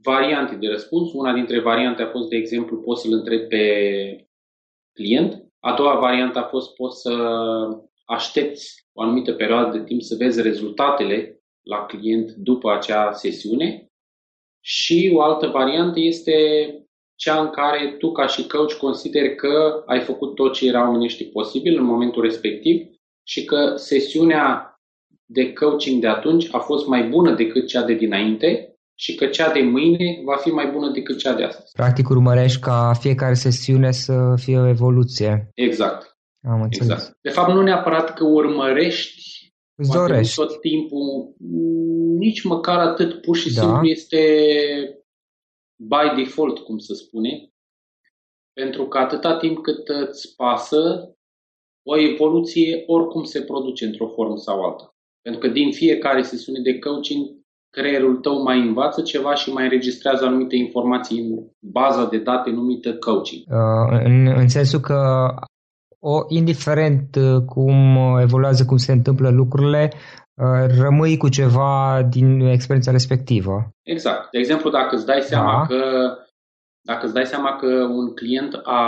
variante 0.03 0.55
de 0.55 0.67
răspuns. 0.67 1.13
Una 1.13 1.33
dintre 1.33 1.59
variante 1.59 2.01
a 2.01 2.07
fost, 2.07 2.29
de 2.29 2.35
exemplu, 2.35 2.77
poți 2.77 3.01
să-l 3.01 3.13
întrebi 3.13 3.47
pe 3.47 4.27
client. 4.93 5.43
A 5.59 5.73
doua 5.73 5.99
variantă 5.99 6.39
a 6.39 6.43
fost 6.43 6.75
poți 6.75 7.01
să 7.01 7.13
aștepți 8.05 8.87
o 8.93 9.01
anumită 9.01 9.33
perioadă 9.33 9.77
de 9.77 9.83
timp 9.83 10.01
să 10.01 10.15
vezi 10.15 10.41
rezultatele 10.41 11.34
la 11.65 11.85
client 11.85 12.31
după 12.31 12.71
acea 12.71 13.11
sesiune. 13.11 13.87
Și 14.61 15.11
o 15.13 15.21
altă 15.21 15.47
variantă 15.47 15.99
este 15.99 16.33
cea 17.15 17.39
în 17.41 17.49
care 17.49 17.95
tu 17.99 18.11
ca 18.11 18.27
și 18.27 18.47
coach 18.47 18.73
consideri 18.73 19.35
că 19.35 19.83
ai 19.85 20.01
făcut 20.01 20.35
tot 20.35 20.53
ce 20.53 20.67
era 20.67 20.89
omenește 20.89 21.23
posibil 21.23 21.77
în 21.77 21.83
momentul 21.83 22.21
respectiv 22.21 22.87
și 23.27 23.45
că 23.45 23.73
sesiunea 23.75 24.69
de 25.25 25.53
coaching 25.53 26.01
de 26.01 26.07
atunci 26.07 26.47
a 26.51 26.59
fost 26.59 26.87
mai 26.87 27.07
bună 27.09 27.35
decât 27.35 27.67
cea 27.67 27.83
de 27.83 27.93
dinainte 27.93 28.75
și 28.95 29.15
că 29.15 29.25
cea 29.25 29.51
de 29.51 29.61
mâine 29.61 30.21
va 30.25 30.35
fi 30.35 30.49
mai 30.49 30.71
bună 30.71 30.91
decât 30.91 31.17
cea 31.17 31.33
de 31.33 31.43
astăzi. 31.43 31.71
Practic 31.71 32.09
urmărești 32.09 32.59
ca 32.59 32.93
fiecare 32.99 33.33
sesiune 33.33 33.91
să 33.91 34.33
fie 34.35 34.57
o 34.57 34.67
evoluție. 34.67 35.49
Exact. 35.53 36.17
Am 36.47 36.61
înțeles. 36.61 36.89
Exact. 36.89 37.17
De 37.21 37.29
fapt, 37.29 37.53
nu 37.53 37.61
neapărat 37.61 38.13
că 38.13 38.23
urmărești 38.23 39.34
Îți 39.75 39.91
dorești. 39.91 40.35
tot 40.35 40.59
timpul, 40.59 41.33
nici 42.17 42.43
măcar 42.43 42.79
atât, 42.79 43.21
pur 43.21 43.35
și 43.35 43.53
da. 43.53 43.61
simplu 43.61 43.87
este 43.87 44.21
by 45.75 46.21
default, 46.23 46.59
cum 46.59 46.77
să 46.77 46.93
spune, 46.93 47.49
pentru 48.53 48.87
că 48.87 48.97
atâta 48.97 49.37
timp 49.37 49.61
cât 49.61 49.87
îți 49.87 50.35
pasă, 50.35 51.09
o 51.87 51.99
evoluție 51.99 52.83
oricum 52.87 53.23
se 53.23 53.41
produce 53.41 53.85
într-o 53.85 54.07
formă 54.07 54.37
sau 54.37 54.61
alta. 54.61 54.95
Pentru 55.21 55.41
că 55.41 55.47
din 55.47 55.71
fiecare 55.71 56.21
sesiune 56.21 56.59
de 56.59 56.79
coaching, 56.79 57.25
creierul 57.69 58.15
tău 58.15 58.41
mai 58.41 58.59
învață 58.59 59.01
ceva 59.01 59.35
și 59.35 59.51
mai 59.51 59.63
înregistrează 59.63 60.25
anumite 60.25 60.55
informații 60.55 61.19
în 61.19 61.47
baza 61.59 62.05
de 62.05 62.17
date 62.17 62.49
numită 62.49 62.97
coaching. 62.97 63.43
Uh, 63.47 63.99
în, 64.03 64.27
în 64.27 64.47
sensul 64.47 64.79
că 64.79 65.29
o, 66.11 66.25
indiferent 66.27 67.15
uh, 67.15 67.41
cum 67.45 67.97
evoluează, 68.21 68.65
cum 68.65 68.77
se 68.77 68.91
întâmplă 68.91 69.29
lucrurile, 69.29 69.91
uh, 69.93 70.75
rămâi 70.81 71.17
cu 71.17 71.29
ceva 71.29 72.01
din 72.09 72.39
experiența 72.39 72.91
respectivă. 72.91 73.69
Exact. 73.83 74.29
De 74.31 74.37
exemplu, 74.37 74.69
dacă 74.69 74.95
îți 74.95 75.05
dai 75.05 75.21
seama 75.21 75.65
da. 75.69 75.75
că 75.75 75.81
dacă 76.85 77.05
îți 77.05 77.13
dai 77.13 77.25
seama 77.25 77.55
că 77.55 77.67
un 77.67 78.13
client 78.13 78.61
a, 78.63 78.81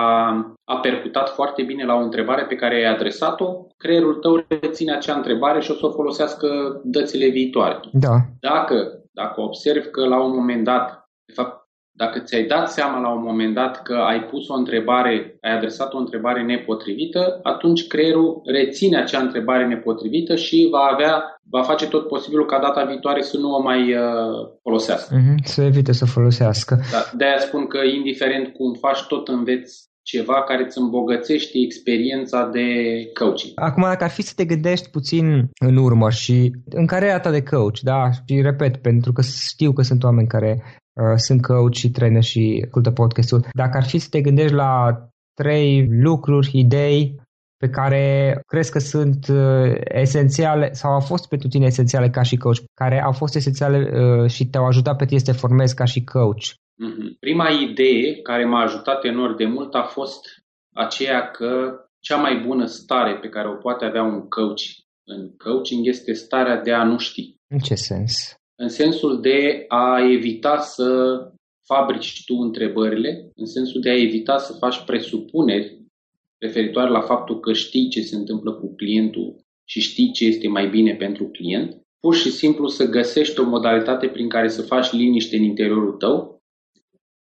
a 0.63 0.75
percutat 0.81 1.29
foarte 1.29 1.63
bine 1.63 1.85
la 1.85 1.93
o 1.93 2.03
întrebare 2.03 2.45
pe 2.45 2.55
care 2.55 2.75
ai 2.75 2.93
adresat-o, 2.93 3.65
creierul 3.77 4.15
tău 4.15 4.45
reține 4.61 4.93
acea 4.93 5.15
întrebare 5.15 5.59
și 5.61 5.71
o 5.71 5.73
să 5.73 5.85
o 5.85 5.91
folosească 5.91 6.47
dățile 6.83 7.27
viitoare. 7.27 7.79
Da. 7.91 8.15
Dacă, 8.39 8.75
dacă 9.11 9.41
observi 9.41 9.89
că 9.89 10.07
la 10.07 10.23
un 10.23 10.35
moment 10.35 10.63
dat, 10.63 11.09
de 11.25 11.33
fapt, 11.33 11.56
dacă 11.97 12.19
ți-ai 12.19 12.43
dat 12.43 12.71
seama 12.71 12.99
la 12.99 13.09
un 13.09 13.23
moment 13.23 13.53
dat 13.53 13.81
că 13.81 13.93
ai 13.93 14.23
pus 14.23 14.47
o 14.47 14.53
întrebare, 14.53 15.37
ai 15.41 15.55
adresat 15.55 15.93
o 15.93 15.97
întrebare 15.97 16.43
nepotrivită, 16.43 17.39
atunci 17.43 17.87
creierul 17.87 18.41
reține 18.45 18.97
acea 18.97 19.21
întrebare 19.21 19.67
nepotrivită 19.67 20.35
și 20.35 20.67
va 20.71 20.89
avea, 20.93 21.39
va 21.49 21.61
face 21.61 21.87
tot 21.87 22.07
posibilul 22.07 22.45
ca 22.45 22.59
data 22.59 22.83
viitoare 22.83 23.21
să 23.21 23.37
nu 23.37 23.55
o 23.55 23.61
mai 23.61 23.93
uh, 23.93 24.01
folosească. 24.61 25.15
Mm-hmm, 25.15 25.43
să 25.43 25.61
evite 25.61 25.91
să 25.91 26.05
folosească. 26.05 26.79
Da, 26.91 27.17
de-aia 27.17 27.39
spun 27.39 27.67
că 27.67 27.77
indiferent 27.77 28.53
cum 28.53 28.73
faci, 28.73 29.03
tot 29.07 29.27
înveți 29.27 29.85
ceva 30.01 30.43
care 30.43 30.63
îți 30.63 30.77
îmbogățește 30.77 31.57
experiența 31.65 32.49
de 32.53 32.67
coaching. 33.19 33.51
Acum, 33.55 33.83
dacă 33.83 34.03
ar 34.03 34.09
fi 34.09 34.21
să 34.21 34.33
te 34.35 34.45
gândești 34.45 34.89
puțin 34.89 35.49
în 35.59 35.75
urmă 35.77 36.09
și 36.09 36.51
în 36.69 36.85
cariera 36.85 37.19
ta 37.19 37.31
de 37.31 37.43
coach, 37.43 37.79
da, 37.79 38.09
și 38.11 38.41
repet, 38.41 38.77
pentru 38.77 39.11
că 39.11 39.21
știu 39.21 39.71
că 39.73 39.81
sunt 39.81 40.03
oameni 40.03 40.27
care 40.27 40.61
Uh, 40.61 40.86
sunt 41.15 41.41
coach 41.41 41.73
și 41.73 41.89
trainer 41.89 42.23
și 42.23 42.61
ascultă 42.65 42.91
podcastul. 42.91 43.45
Dacă 43.53 43.77
ar 43.77 43.83
fi 43.83 43.97
să 43.97 44.07
te 44.09 44.21
gândești 44.21 44.53
la 44.53 44.97
trei 45.33 45.87
lucruri, 45.89 46.49
idei 46.53 47.15
pe 47.57 47.69
care 47.69 48.03
crezi 48.47 48.71
că 48.71 48.79
sunt 48.79 49.27
uh, 49.27 49.75
esențiale 49.83 50.73
sau 50.73 50.91
au 50.91 50.99
fost 50.99 51.27
pentru 51.27 51.47
tine 51.47 51.65
esențiale 51.65 52.09
ca 52.09 52.21
și 52.21 52.37
coach, 52.37 52.57
care 52.73 53.03
au 53.03 53.11
fost 53.11 53.35
esențiale 53.35 53.77
uh, 53.77 54.29
și 54.29 54.45
te-au 54.45 54.65
ajutat 54.65 54.97
pe 54.97 55.05
tine 55.05 55.19
să 55.19 55.31
te 55.31 55.37
formezi 55.37 55.75
ca 55.75 55.85
și 55.85 56.03
coach? 56.03 56.45
Mm-hmm. 56.45 57.19
Prima 57.19 57.49
idee 57.49 58.21
care 58.21 58.45
m-a 58.45 58.61
ajutat 58.61 59.03
enorm 59.03 59.35
de 59.35 59.45
mult 59.45 59.73
a 59.73 59.83
fost 59.83 60.25
aceea 60.73 61.31
că 61.31 61.73
cea 61.99 62.17
mai 62.17 62.43
bună 62.47 62.65
stare 62.65 63.17
pe 63.17 63.29
care 63.29 63.47
o 63.47 63.55
poate 63.55 63.85
avea 63.85 64.03
un 64.03 64.27
coach 64.27 64.63
în 65.03 65.37
coaching 65.37 65.87
este 65.87 66.13
starea 66.13 66.61
de 66.61 66.73
a 66.73 66.83
nu 66.83 66.97
ști. 66.97 67.35
În 67.47 67.59
ce 67.59 67.75
sens? 67.75 68.36
În 68.59 68.69
sensul 68.69 69.21
de 69.21 69.65
a 69.67 69.99
evita 70.11 70.57
să 70.57 71.19
fabrici 71.65 72.23
tu 72.25 72.35
întrebările, 72.35 73.31
în 73.35 73.45
sensul 73.45 73.81
de 73.81 73.89
a 73.89 74.01
evita 74.01 74.37
să 74.37 74.53
faci 74.53 74.83
presupuneri 74.85 75.77
referitoare 76.37 76.89
la 76.89 77.01
faptul 77.01 77.39
că 77.39 77.53
știi 77.53 77.89
ce 77.89 78.01
se 78.01 78.15
întâmplă 78.15 78.53
cu 78.53 78.75
clientul 78.75 79.35
și 79.65 79.79
știi 79.79 80.11
ce 80.11 80.25
este 80.25 80.47
mai 80.47 80.69
bine 80.69 80.95
pentru 80.95 81.27
client, 81.27 81.81
pur 81.99 82.15
și 82.15 82.31
simplu 82.31 82.67
să 82.67 82.89
găsești 82.89 83.39
o 83.39 83.43
modalitate 83.43 84.07
prin 84.07 84.29
care 84.29 84.47
să 84.47 84.61
faci 84.61 84.91
liniște 84.91 85.35
în 85.35 85.43
interiorul 85.43 85.93
tău, 85.93 86.41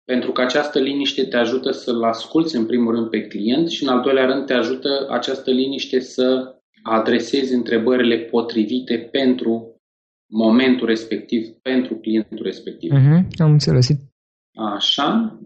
pentru 0.04 0.32
că 0.32 0.42
această 0.42 0.80
liniște 0.80 1.26
te 1.26 1.38
ajută 1.38 1.72
să-l 1.72 2.04
asculți 2.04 2.56
în 2.56 2.66
primul 2.66 2.94
rând 2.96 3.10
pe 3.10 3.28
client 3.28 3.70
și 3.70 3.84
în 3.84 3.90
al 3.90 4.02
doilea 4.02 4.26
rând 4.26 4.46
te 4.46 4.54
ajută 4.54 5.08
această 5.10 5.52
liniște 5.52 6.00
să 6.00 6.56
adresezi 6.84 7.54
întrebările 7.54 8.18
potrivite 8.18 8.98
pentru 8.98 9.71
momentul 10.32 10.88
respectiv 10.88 11.48
pentru 11.62 11.96
clientul 11.96 12.42
respectiv. 12.42 12.92
Uh-huh, 12.92 13.28
am 13.38 13.52
înțeles. 13.52 13.88
Așa. 14.56 15.40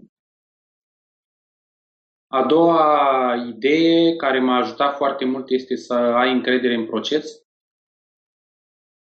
A 2.28 2.46
doua 2.46 3.36
idee 3.48 4.16
care 4.16 4.40
m-a 4.40 4.56
ajutat 4.56 4.96
foarte 4.96 5.26
mult 5.26 5.50
este 5.50 5.76
să 5.76 5.94
ai 5.94 6.32
încredere 6.32 6.76
în 6.76 6.86
proces. 6.86 7.44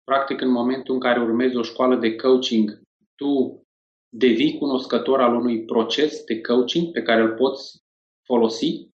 Practic, 0.04 0.40
în 0.40 0.50
momentul 0.50 0.94
în 0.94 1.00
care 1.00 1.20
urmezi 1.20 1.56
o 1.56 1.62
școală 1.62 1.96
de 1.96 2.16
coaching, 2.16 2.82
tu 3.14 3.62
devii 4.08 4.58
cunoscător 4.58 5.20
al 5.20 5.34
unui 5.34 5.64
proces 5.64 6.24
de 6.24 6.40
coaching 6.40 6.92
pe 6.92 7.02
care 7.02 7.20
îl 7.20 7.34
poți 7.34 7.82
folosi 8.26 8.88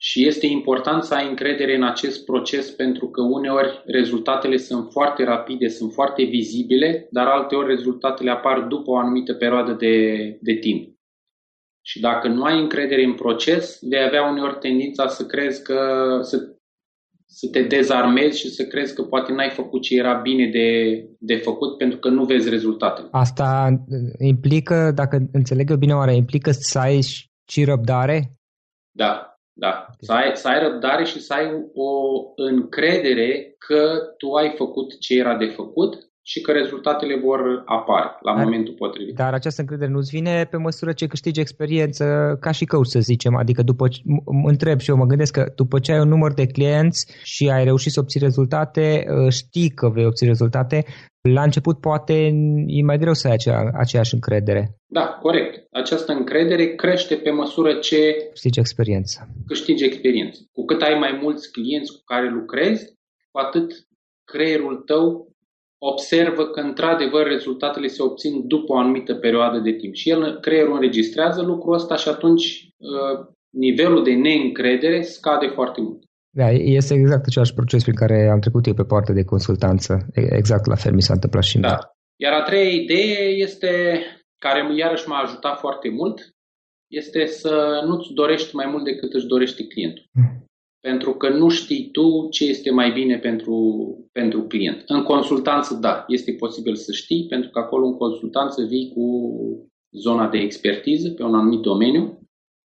și 0.00 0.26
este 0.26 0.46
important 0.46 1.02
să 1.02 1.14
ai 1.14 1.28
încredere 1.28 1.74
în 1.74 1.82
acest 1.82 2.24
proces 2.24 2.70
pentru 2.70 3.08
că 3.08 3.22
uneori 3.22 3.82
rezultatele 3.86 4.56
sunt 4.56 4.90
foarte 4.90 5.24
rapide, 5.24 5.68
sunt 5.68 5.92
foarte 5.92 6.24
vizibile, 6.24 7.08
dar 7.10 7.26
alteori 7.26 7.68
rezultatele 7.68 8.30
apar 8.30 8.60
după 8.60 8.90
o 8.90 8.96
anumită 8.96 9.34
perioadă 9.34 9.72
de, 9.72 10.38
de 10.40 10.52
timp. 10.52 10.96
Și 11.84 12.00
dacă 12.00 12.28
nu 12.28 12.42
ai 12.42 12.60
încredere 12.60 13.04
în 13.04 13.14
proces, 13.14 13.78
vei 13.80 14.02
avea 14.02 14.30
uneori 14.30 14.58
tendința 14.58 15.06
să 15.06 15.26
crezi 15.26 15.62
că 15.62 15.78
să, 16.22 16.36
să 17.26 17.48
te 17.52 17.62
dezarmezi 17.62 18.38
și 18.38 18.48
să 18.50 18.66
crezi 18.66 18.94
că 18.94 19.02
poate 19.02 19.32
n-ai 19.32 19.50
făcut 19.50 19.82
ce 19.82 19.96
era 19.96 20.14
bine 20.14 20.50
de, 20.50 21.00
de 21.18 21.36
făcut 21.36 21.76
pentru 21.76 21.98
că 21.98 22.08
nu 22.08 22.24
vezi 22.24 22.48
rezultatele. 22.48 23.08
Asta 23.10 23.68
implică, 24.18 24.92
dacă 24.94 25.28
înțeleg 25.32 25.70
eu 25.70 25.76
bine 25.76 25.94
oare, 25.94 26.14
implică 26.14 26.50
să 26.50 26.78
ai 26.78 27.00
Și 27.50 27.64
răbdare? 27.64 28.32
Da, 28.90 29.37
da. 29.58 29.86
Să 30.00 30.12
ai, 30.12 30.30
să 30.34 30.48
ai 30.48 30.68
răbdare 30.68 31.04
și 31.04 31.20
să 31.20 31.32
ai 31.32 31.46
o 31.74 31.90
încredere 32.36 33.54
că 33.58 33.82
tu 34.18 34.32
ai 34.32 34.54
făcut 34.56 34.98
ce 34.98 35.18
era 35.18 35.36
de 35.36 35.46
făcut 35.46 36.08
și 36.22 36.40
că 36.40 36.52
rezultatele 36.52 37.20
vor 37.24 37.62
apare 37.64 38.10
la 38.20 38.34
dar, 38.34 38.44
momentul 38.44 38.74
potrivit. 38.74 39.14
Dar 39.14 39.34
această 39.34 39.60
încredere 39.60 39.90
nu-ți 39.90 40.10
vine 40.10 40.44
pe 40.50 40.56
măsură 40.56 40.92
ce 40.92 41.06
câștigi 41.06 41.40
experiență 41.40 42.36
ca 42.40 42.50
și 42.50 42.64
coach, 42.64 42.86
să 42.86 43.00
zicem. 43.00 43.36
Adică 43.36 43.62
după 43.62 43.86
mă 44.42 44.48
întreb 44.48 44.78
și 44.80 44.90
eu 44.90 44.96
mă 44.96 45.06
gândesc 45.06 45.32
că 45.32 45.52
după 45.56 45.78
ce 45.78 45.92
ai 45.92 46.00
un 46.00 46.08
număr 46.08 46.32
de 46.32 46.46
clienți 46.46 47.06
și 47.22 47.50
ai 47.50 47.64
reușit 47.64 47.92
să 47.92 48.00
obții 48.00 48.20
rezultate, 48.20 49.04
ă, 49.08 49.30
știi 49.30 49.68
că 49.68 49.88
vei 49.88 50.06
obține 50.06 50.28
rezultate, 50.28 50.84
la 51.32 51.42
început 51.42 51.80
poate 51.80 52.14
e 52.66 52.82
mai 52.82 52.98
greu 52.98 53.12
să 53.14 53.26
ai 53.26 53.32
acea, 53.32 53.70
aceeași 53.74 54.14
încredere. 54.14 54.74
Da, 54.86 55.06
corect. 55.22 55.66
Această 55.70 56.12
încredere 56.12 56.74
crește 56.74 57.14
pe 57.14 57.30
măsură 57.30 57.74
ce 57.74 58.28
câștigi 58.30 58.58
experiență. 58.58 59.28
Câștigi 59.46 59.84
experiență. 59.84 60.40
Cu 60.52 60.64
cât 60.64 60.82
ai 60.82 60.98
mai 60.98 61.18
mulți 61.22 61.50
clienți 61.50 61.92
cu 61.92 62.02
care 62.04 62.28
lucrezi, 62.30 62.84
cu 63.30 63.38
atât 63.38 63.72
creierul 64.24 64.76
tău 64.76 65.28
observă 65.78 66.46
că 66.46 66.60
într-adevăr 66.60 67.26
rezultatele 67.26 67.86
se 67.86 68.02
obțin 68.02 68.46
după 68.46 68.72
o 68.72 68.78
anumită 68.78 69.14
perioadă 69.14 69.58
de 69.58 69.72
timp. 69.72 69.94
Și 69.94 70.10
el, 70.10 70.40
creierul 70.40 70.74
înregistrează 70.74 71.42
lucrul 71.42 71.74
ăsta 71.74 71.96
și 71.96 72.08
atunci 72.08 72.68
uh, 72.76 73.26
nivelul 73.50 74.04
de 74.04 74.14
neîncredere 74.14 75.00
scade 75.02 75.46
foarte 75.46 75.80
mult. 75.80 76.02
Da, 76.30 76.50
este 76.50 76.94
exact 76.94 77.26
același 77.26 77.54
proces 77.54 77.82
prin 77.82 77.94
care 77.94 78.28
am 78.28 78.40
trecut 78.40 78.66
eu 78.66 78.74
pe 78.74 78.84
partea 78.84 79.14
de 79.14 79.24
consultanță. 79.24 80.06
Exact 80.12 80.66
la 80.66 80.74
fel 80.74 80.94
mi 80.94 81.02
s-a 81.02 81.12
întâmplat 81.12 81.42
și 81.42 81.58
da. 81.58 81.78
Iar 82.16 82.32
a 82.32 82.42
treia 82.42 82.70
idee 82.70 83.28
este, 83.28 84.02
care 84.38 84.76
iarăși 84.76 85.08
m-a 85.08 85.18
ajutat 85.18 85.58
foarte 85.58 85.88
mult, 85.88 86.36
este 86.90 87.26
să 87.26 87.82
nu-ți 87.86 88.12
dorești 88.12 88.54
mai 88.54 88.66
mult 88.70 88.84
decât 88.84 89.12
își 89.12 89.26
dorește 89.26 89.66
clientul. 89.66 90.04
Mm 90.12 90.38
pentru 90.80 91.12
că 91.14 91.28
nu 91.28 91.48
știi 91.48 91.90
tu 91.90 92.28
ce 92.30 92.44
este 92.44 92.70
mai 92.70 92.92
bine 92.92 93.18
pentru, 93.18 93.56
pentru 94.12 94.42
client. 94.42 94.82
În 94.86 95.02
consultanță, 95.02 95.74
da, 95.74 96.04
este 96.08 96.32
posibil 96.32 96.74
să 96.74 96.92
știi, 96.92 97.26
pentru 97.28 97.50
că 97.50 97.58
acolo 97.58 97.86
în 97.86 97.96
consultanță 97.96 98.62
vii 98.62 98.92
cu 98.94 99.06
zona 99.90 100.28
de 100.28 100.38
expertiză 100.38 101.10
pe 101.10 101.22
un 101.22 101.34
anumit 101.34 101.60
domeniu, 101.60 102.20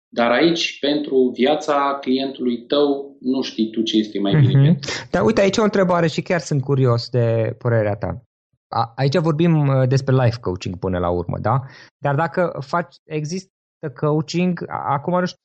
dar 0.10 0.32
aici, 0.32 0.80
pentru 0.80 1.32
viața 1.36 1.98
clientului 2.02 2.66
tău, 2.66 3.07
nu 3.20 3.42
știi 3.42 3.70
tu 3.70 3.82
ce 3.82 3.98
este 3.98 4.20
mai 4.20 4.36
bine. 4.40 4.74
Mm-hmm. 4.74 5.10
Dar 5.10 5.24
uite, 5.24 5.42
aici 5.42 5.58
o 5.58 5.64
întrebare 5.64 6.08
și 6.08 6.22
chiar 6.22 6.40
sunt 6.40 6.62
curios 6.62 7.10
de 7.10 7.56
părerea 7.58 7.96
ta. 7.96 8.22
A, 8.68 8.94
aici 8.96 9.18
vorbim 9.18 9.68
uh, 9.68 9.88
despre 9.88 10.16
life 10.16 10.40
coaching 10.40 10.78
până 10.78 10.98
la 10.98 11.10
urmă, 11.10 11.38
da? 11.40 11.62
Dar 11.98 12.16
dacă 12.16 12.58
faci, 12.60 12.96
există 13.06 13.52
coaching, 13.96 14.66
acum 14.68 15.20
nu 15.20 15.26
știu 15.26 15.42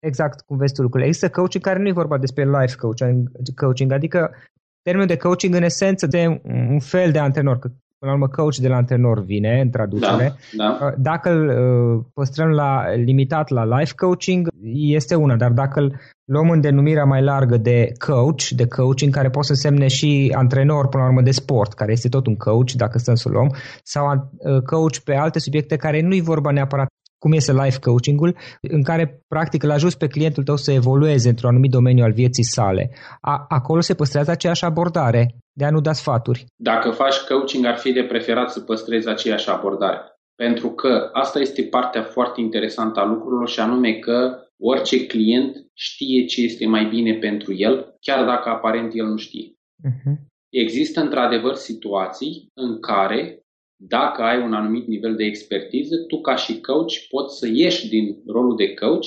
exact 0.00 0.40
cum 0.40 0.56
vezi 0.56 0.74
tu 0.74 0.82
lucrurile. 0.82 1.08
Există 1.08 1.30
coaching 1.30 1.64
care 1.64 1.78
nu 1.78 1.88
e 1.88 1.92
vorba 1.92 2.18
despre 2.18 2.44
life 2.44 2.76
coaching, 2.76 3.30
coaching 3.54 3.92
adică 3.92 4.34
termenul 4.82 5.08
de 5.08 5.16
coaching 5.16 5.54
în 5.54 5.62
esență 5.62 6.06
de 6.06 6.40
un 6.44 6.80
fel 6.80 7.12
de 7.12 7.18
antrenor, 7.18 7.58
că 7.58 7.70
până 7.98 8.10
la 8.10 8.12
urmă 8.12 8.28
coach 8.28 8.56
de 8.56 8.68
la 8.68 8.76
antrenor 8.76 9.24
vine 9.24 9.60
în 9.60 9.70
traducere. 9.70 10.34
Da, 10.56 10.76
da. 10.80 10.94
Dacă 10.98 11.30
îl 11.30 11.48
uh, 11.48 12.04
păstrăm 12.14 12.48
la, 12.48 12.94
limitat 12.94 13.48
la 13.48 13.78
life 13.78 13.92
coaching, 13.96 14.48
este 14.72 15.14
una, 15.14 15.36
dar 15.36 15.50
dacă 15.50 15.80
îl 15.80 16.00
luăm 16.24 16.50
în 16.50 16.60
denumirea 16.60 17.04
mai 17.04 17.22
largă 17.22 17.56
de 17.56 17.92
coach, 18.06 18.48
de 18.48 18.66
coaching, 18.66 19.14
care 19.14 19.30
poate 19.30 19.46
să 19.46 19.52
însemne 19.52 19.88
și 19.88 20.32
antrenor, 20.36 20.88
până 20.88 21.02
la 21.02 21.08
urmă, 21.08 21.22
de 21.22 21.30
sport, 21.30 21.72
care 21.72 21.92
este 21.92 22.08
tot 22.08 22.26
un 22.26 22.36
coach, 22.36 22.70
dacă 22.72 22.98
stăm 22.98 23.14
să 23.14 23.28
luăm, 23.28 23.54
sau 23.82 24.30
uh, 24.36 24.62
coach 24.62 24.96
pe 24.96 25.14
alte 25.14 25.38
subiecte 25.38 25.76
care 25.76 26.00
nu-i 26.00 26.20
vorba 26.20 26.50
neapărat 26.50 26.88
cum 27.18 27.32
este 27.32 27.52
life 27.52 27.78
coaching-ul, 27.78 28.36
în 28.60 28.82
care 28.82 29.22
practic 29.28 29.62
îl 29.62 29.70
ajuți 29.70 29.98
pe 29.98 30.06
clientul 30.06 30.44
tău 30.44 30.56
să 30.56 30.72
evolueze 30.72 31.28
într-un 31.28 31.50
anumit 31.50 31.70
domeniu 31.70 32.04
al 32.04 32.12
vieții 32.12 32.44
sale. 32.44 32.90
A, 33.20 33.44
acolo 33.48 33.80
se 33.80 33.94
păstrează 33.94 34.30
aceeași 34.30 34.64
abordare 34.64 35.36
de 35.52 35.64
a 35.64 35.70
nu 35.70 35.80
da 35.80 35.92
sfaturi. 35.92 36.44
Dacă 36.56 36.90
faci 36.90 37.18
coaching, 37.28 37.64
ar 37.64 37.76
fi 37.76 37.92
de 37.92 38.02
preferat 38.02 38.50
să 38.50 38.60
păstrezi 38.60 39.08
aceeași 39.08 39.50
abordare. 39.50 40.00
Pentru 40.34 40.68
că 40.70 41.08
asta 41.12 41.38
este 41.38 41.62
partea 41.62 42.02
foarte 42.02 42.40
interesantă 42.40 43.00
a 43.00 43.04
lucrurilor 43.04 43.48
și 43.48 43.60
anume 43.60 43.92
că 43.92 44.46
orice 44.58 45.06
client 45.06 45.56
știe 45.72 46.24
ce 46.24 46.42
este 46.42 46.66
mai 46.66 46.84
bine 46.84 47.14
pentru 47.14 47.54
el, 47.54 47.96
chiar 48.00 48.24
dacă 48.24 48.48
aparent 48.48 48.90
el 48.94 49.06
nu 49.06 49.16
știe. 49.16 49.52
Uh-huh. 49.88 50.16
Există 50.48 51.00
într-adevăr 51.00 51.54
situații 51.54 52.50
în 52.54 52.80
care 52.80 53.45
dacă 53.76 54.22
ai 54.22 54.42
un 54.42 54.52
anumit 54.52 54.86
nivel 54.86 55.16
de 55.16 55.24
expertiză, 55.24 55.96
tu 55.96 56.20
ca 56.20 56.34
și 56.34 56.60
coach 56.60 56.92
poți 57.08 57.38
să 57.38 57.48
ieși 57.52 57.88
din 57.88 58.22
rolul 58.26 58.56
de 58.56 58.74
coach 58.74 59.06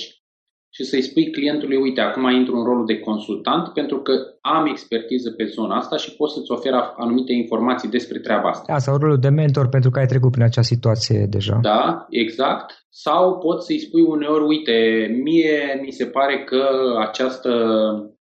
și 0.72 0.84
să-i 0.84 1.02
spui 1.02 1.30
clientului, 1.30 1.76
uite, 1.76 2.00
acum 2.00 2.30
intru 2.30 2.56
în 2.56 2.64
rolul 2.64 2.86
de 2.86 2.98
consultant 2.98 3.68
pentru 3.68 3.98
că 4.02 4.12
am 4.40 4.66
expertiză 4.66 5.30
pe 5.30 5.44
zona 5.44 5.76
asta 5.76 5.96
și 5.96 6.14
pot 6.16 6.30
să-ți 6.30 6.52
ofer 6.52 6.72
anumite 6.96 7.32
informații 7.32 7.88
despre 7.88 8.18
treaba 8.18 8.48
asta. 8.48 8.72
Da, 8.72 8.78
sau 8.78 8.96
rolul 8.96 9.18
de 9.18 9.28
mentor 9.28 9.68
pentru 9.68 9.90
că 9.90 9.98
ai 9.98 10.06
trecut 10.06 10.30
prin 10.30 10.44
acea 10.44 10.62
situație 10.62 11.26
deja. 11.30 11.58
Da, 11.62 12.06
exact. 12.10 12.86
Sau 12.88 13.38
poți 13.38 13.66
să-i 13.66 13.78
spui 13.78 14.02
uneori, 14.02 14.44
uite, 14.44 15.06
mie 15.22 15.80
mi 15.84 15.90
se 15.90 16.06
pare 16.06 16.44
că 16.44 16.68
această 16.98 17.52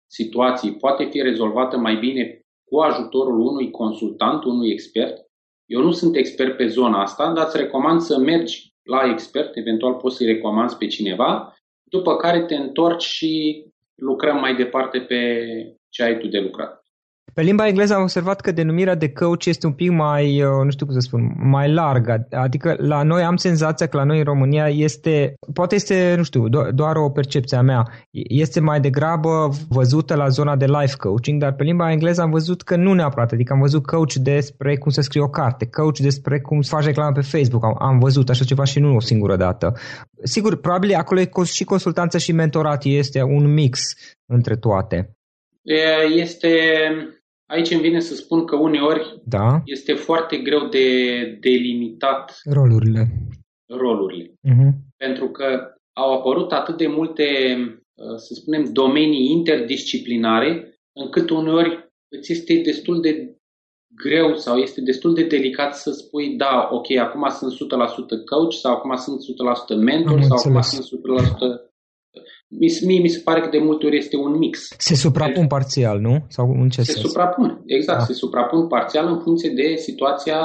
situație 0.08 0.72
poate 0.72 1.08
fi 1.12 1.22
rezolvată 1.22 1.78
mai 1.78 1.96
bine 1.96 2.46
cu 2.69 2.80
ajutorul 2.80 3.39
unui 3.39 3.72
consultant, 3.72 4.43
unui 4.43 4.72
expert, 4.72 5.17
eu 5.65 5.82
nu 5.82 5.91
sunt 5.91 6.15
expert 6.15 6.58
pe 6.58 6.67
zona 6.67 7.02
asta, 7.02 7.32
dar 7.32 7.45
îți 7.45 7.58
recomand 7.58 8.02
să 8.02 8.17
mergi 8.17 8.73
la 8.84 9.10
expert, 9.12 9.58
eventual 9.58 9.93
poți 9.93 10.15
să-i 10.15 10.34
recomanzi 10.34 10.78
pe 10.78 10.88
cineva, 10.88 11.58
după 11.84 12.15
care 12.15 12.45
te 12.45 12.56
întorci 12.56 13.04
și 13.04 13.63
lucrăm 13.95 14.39
mai 14.39 14.56
departe 14.56 14.99
pe 14.99 15.45
ce 15.89 16.04
ai 16.04 16.17
tu 16.17 16.28
de 16.28 16.39
lucrat. 16.39 16.83
Pe 17.34 17.41
limba 17.41 17.67
engleză 17.67 17.93
am 17.93 18.02
observat 18.02 18.41
că 18.41 18.52
denumirea 18.52 18.96
de 18.96 19.12
coach 19.12 19.46
este 19.46 19.65
un 19.65 19.74
pic 19.74 19.91
mai, 19.91 20.43
uh, 20.43 20.63
nu 20.63 20.72
știu 20.72 20.86
cum 20.86 20.96
să 20.96 21.00
spun, 21.00 21.34
mai 21.38 21.72
largă. 21.72 22.28
Adică 22.32 22.76
la 22.78 23.04
noi 23.04 23.24
am 23.24 23.36
senzația 23.36 23.88
că 23.88 23.98
la 23.98 24.04
noi 24.04 24.17
în 24.17 24.24
România 24.24 24.67
este, 24.67 25.34
poate 25.54 25.76
este, 25.76 26.13
nu 26.17 26.24
știu, 26.24 26.50
do- 26.50 26.69
doar 26.74 26.96
o 26.96 27.10
percepție 27.10 27.58
a 27.58 27.62
mea, 27.62 27.88
este 28.12 28.60
mai 28.60 28.80
degrabă 28.80 29.50
văzută 29.69 30.15
la 30.15 30.28
zona 30.28 30.56
de 30.56 30.65
life 30.65 30.96
coaching, 30.98 31.41
dar 31.41 31.54
pe 31.54 31.63
limba 31.63 31.91
engleză 31.91 32.22
am 32.22 32.32
văzut 32.32 32.62
că 32.62 32.76
nu 32.76 32.93
neapărat. 32.93 33.32
Adică 33.32 33.54
am 33.54 33.60
văzut 33.60 33.86
coach 33.86 34.13
despre 34.13 34.78
cum 34.78 34.91
să 34.91 35.02
scrie 35.02 35.22
o 35.22 35.30
carte, 35.30 35.65
coach 35.65 35.98
despre 35.98 36.39
cum 36.39 36.62
să 36.62 36.76
faci 36.76 36.86
reclamă 36.86 37.12
pe 37.12 37.22
Facebook. 37.22 37.63
Am, 37.63 37.76
am 37.80 38.00
văzut 38.00 38.30
așa 38.30 38.43
ceva 38.43 38.63
și 38.63 38.80
nu 38.80 38.96
o 38.96 39.00
singură 39.00 39.36
dată. 39.36 39.74
Sigur, 40.24 40.60
probabil 40.60 40.96
acolo 40.96 41.19
e 41.19 41.30
și 41.43 41.63
consultanță 41.63 42.17
și 42.17 42.32
mentorat 42.32 42.84
este 42.84 43.22
un 43.22 43.54
mix 43.54 43.82
între 44.26 44.56
toate. 44.56 45.15
Este 46.15 46.50
Aici 47.54 47.72
îmi 47.72 47.82
vine 47.82 48.00
să 48.00 48.16
spun 48.16 48.46
că 48.46 48.56
uneori 48.56 49.22
da. 49.26 49.62
este 49.66 49.94
foarte 49.94 50.38
greu 50.38 50.68
de 50.68 50.88
delimitat 51.39 52.39
rolurile. 52.44 53.08
rolurile. 53.68 54.32
Uh-huh. 54.32 54.72
Pentru 54.98 55.30
că 55.30 55.74
au 55.94 56.13
apărut 56.13 56.52
atât 56.52 56.78
de 56.78 56.88
multe, 56.88 57.28
uh, 57.94 58.16
să 58.16 58.34
spunem, 58.34 58.63
domenii 58.72 59.32
interdisciplinare, 59.32 60.80
încât 60.94 61.30
uneori 61.30 61.92
îți 62.16 62.32
este 62.32 62.62
destul 62.66 63.02
de 63.02 63.38
greu 63.96 64.36
sau 64.36 64.58
este 64.58 64.82
destul 64.82 65.13
de 65.13 65.24
delicat 65.24 65.76
să 65.76 65.92
spui, 65.92 66.36
da, 66.36 66.70
ok, 66.72 66.92
acum 66.92 67.30
sunt 67.30 67.54
100% 67.54 67.56
coach 68.26 68.54
sau 68.54 68.74
acum 68.74 68.96
sunt 68.96 69.20
100% 69.76 69.76
mentor 69.76 70.18
Am 70.18 70.22
sau 70.22 70.38
înțeles. 70.38 70.74
acum 70.74 70.86
sunt 70.86 71.02
100% 71.68 71.73
Mie 72.60 73.00
mi 73.00 73.08
se 73.08 73.22
pare 73.24 73.39
că 73.42 73.50
de 73.52 73.58
multe 73.58 73.86
ori 73.86 73.98
este 73.98 74.16
un 74.18 74.38
mix. 74.38 74.68
Se 74.78 74.96
suprapun 74.96 75.34
deci, 75.34 75.48
parțial, 75.48 76.00
nu? 76.00 76.26
Sau 76.28 76.56
în 76.62 76.70
ce 76.70 76.82
se 76.82 76.92
sens? 76.92 77.06
suprapun, 77.06 77.62
exact. 77.66 78.00
Da. 78.00 78.06
Se 78.06 78.13
suprapun 78.13 78.68
parțial 78.68 79.08
în 79.08 79.20
funcție 79.20 79.50
de 79.50 79.76
situația, 79.76 80.39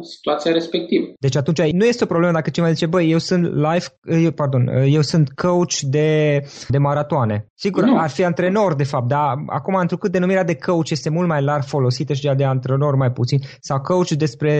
situația 0.00 0.52
respectivă. 0.52 1.06
Deci 1.20 1.36
atunci 1.36 1.72
nu 1.72 1.84
este 1.84 2.04
o 2.04 2.06
problemă 2.06 2.32
dacă 2.32 2.50
cineva 2.50 2.72
zice, 2.72 2.86
băi, 2.86 3.10
eu 3.10 3.18
sunt 3.18 3.54
life, 3.54 3.88
eu, 4.22 4.30
pardon, 4.30 4.68
eu 4.68 5.00
sunt 5.00 5.30
coach 5.30 5.78
de, 5.80 6.40
de 6.68 6.78
maratoane. 6.78 7.46
Sigur, 7.54 7.84
nu. 7.84 7.98
ar 7.98 8.08
fi 8.10 8.24
antrenor, 8.24 8.74
de 8.74 8.84
fapt, 8.84 9.08
dar 9.08 9.34
acum, 9.46 9.74
întrucât 9.74 10.12
denumirea 10.12 10.44
de 10.44 10.54
coach 10.66 10.90
este 10.90 11.10
mult 11.10 11.28
mai 11.28 11.42
larg 11.42 11.62
folosită 11.64 12.12
și 12.12 12.32
de 12.36 12.44
antrenor 12.44 12.94
mai 12.94 13.12
puțin, 13.12 13.38
sau 13.60 13.80
coach 13.80 14.08
despre 14.08 14.52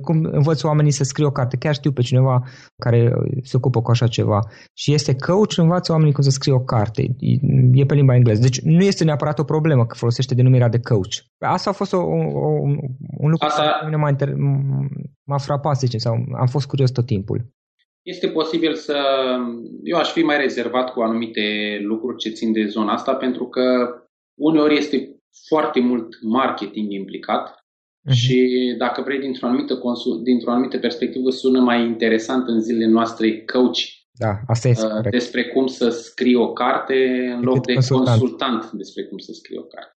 cum 0.00 0.28
învăț 0.32 0.62
oamenii 0.62 0.90
să 0.90 1.04
scrie 1.04 1.26
o 1.26 1.30
carte. 1.30 1.56
Chiar 1.56 1.74
știu 1.74 1.92
pe 1.92 2.02
cineva 2.02 2.42
care 2.76 3.12
se 3.42 3.56
ocupă 3.56 3.82
cu 3.82 3.90
așa 3.90 4.06
ceva. 4.06 4.38
Și 4.74 4.92
este 4.92 5.16
coach, 5.16 5.56
învață 5.56 5.92
oamenii 5.92 6.12
cum 6.12 6.22
să 6.22 6.30
scrie 6.30 6.43
scrie 6.44 6.56
o 6.56 6.64
carte, 6.74 7.16
e 7.72 7.84
pe 7.86 7.94
limba 7.94 8.14
engleză. 8.14 8.40
Deci 8.40 8.60
nu 8.60 8.82
este 8.82 9.04
neapărat 9.04 9.38
o 9.38 9.44
problemă 9.44 9.86
că 9.86 9.94
folosește 9.94 10.34
denumirea 10.34 10.68
de 10.68 10.80
coach. 10.80 11.14
Asta 11.38 11.70
a 11.70 11.72
fost 11.72 11.92
o, 11.92 11.98
o, 11.98 12.48
un 13.18 13.30
lucru 13.30 13.46
Asta... 13.46 13.78
care 13.80 13.96
m-a, 13.96 14.08
inter... 14.08 14.34
m-a 15.24 15.38
frapat, 15.38 15.78
zice, 15.78 15.98
sau 15.98 16.14
am 16.38 16.46
fost 16.46 16.66
curios 16.66 16.90
tot 16.90 17.06
timpul. 17.06 17.52
Este 18.02 18.28
posibil 18.28 18.74
să... 18.74 18.96
Eu 19.82 19.98
aș 19.98 20.10
fi 20.12 20.22
mai 20.22 20.38
rezervat 20.38 20.92
cu 20.92 21.00
anumite 21.00 21.42
lucruri 21.82 22.16
ce 22.16 22.28
țin 22.30 22.52
de 22.52 22.66
zona 22.66 22.92
asta, 22.92 23.14
pentru 23.14 23.44
că 23.48 23.62
uneori 24.34 24.76
este 24.76 25.08
foarte 25.48 25.80
mult 25.80 26.08
marketing 26.22 26.92
implicat 26.92 27.48
uh-huh. 27.48 28.12
și 28.12 28.74
dacă 28.78 29.02
vrei 29.02 29.20
dintr-o 29.20 29.46
anumită, 29.46 29.78
consul, 29.78 30.22
dintr-o 30.22 30.50
anumită 30.50 30.78
perspectivă 30.78 31.30
sună 31.30 31.60
mai 31.60 31.86
interesant 31.86 32.48
în 32.48 32.60
zilele 32.60 32.90
noastre 32.90 33.44
coach 33.44 33.78
Da, 34.18 34.32
asta 34.46 34.68
este 34.68 34.86
uh, 34.86 35.10
despre 35.10 35.44
cum 35.44 35.66
să 35.66 35.88
scrii 35.88 36.34
o 36.34 36.52
carte 36.52 36.94
în 37.34 37.42
loc 37.42 37.66
de 37.66 37.72
consultant. 37.72 38.18
consultant 38.20 38.70
despre 38.70 39.04
cum 39.04 39.18
să 39.18 39.32
scrii 39.32 39.58
o 39.58 39.62
carte. 39.62 39.92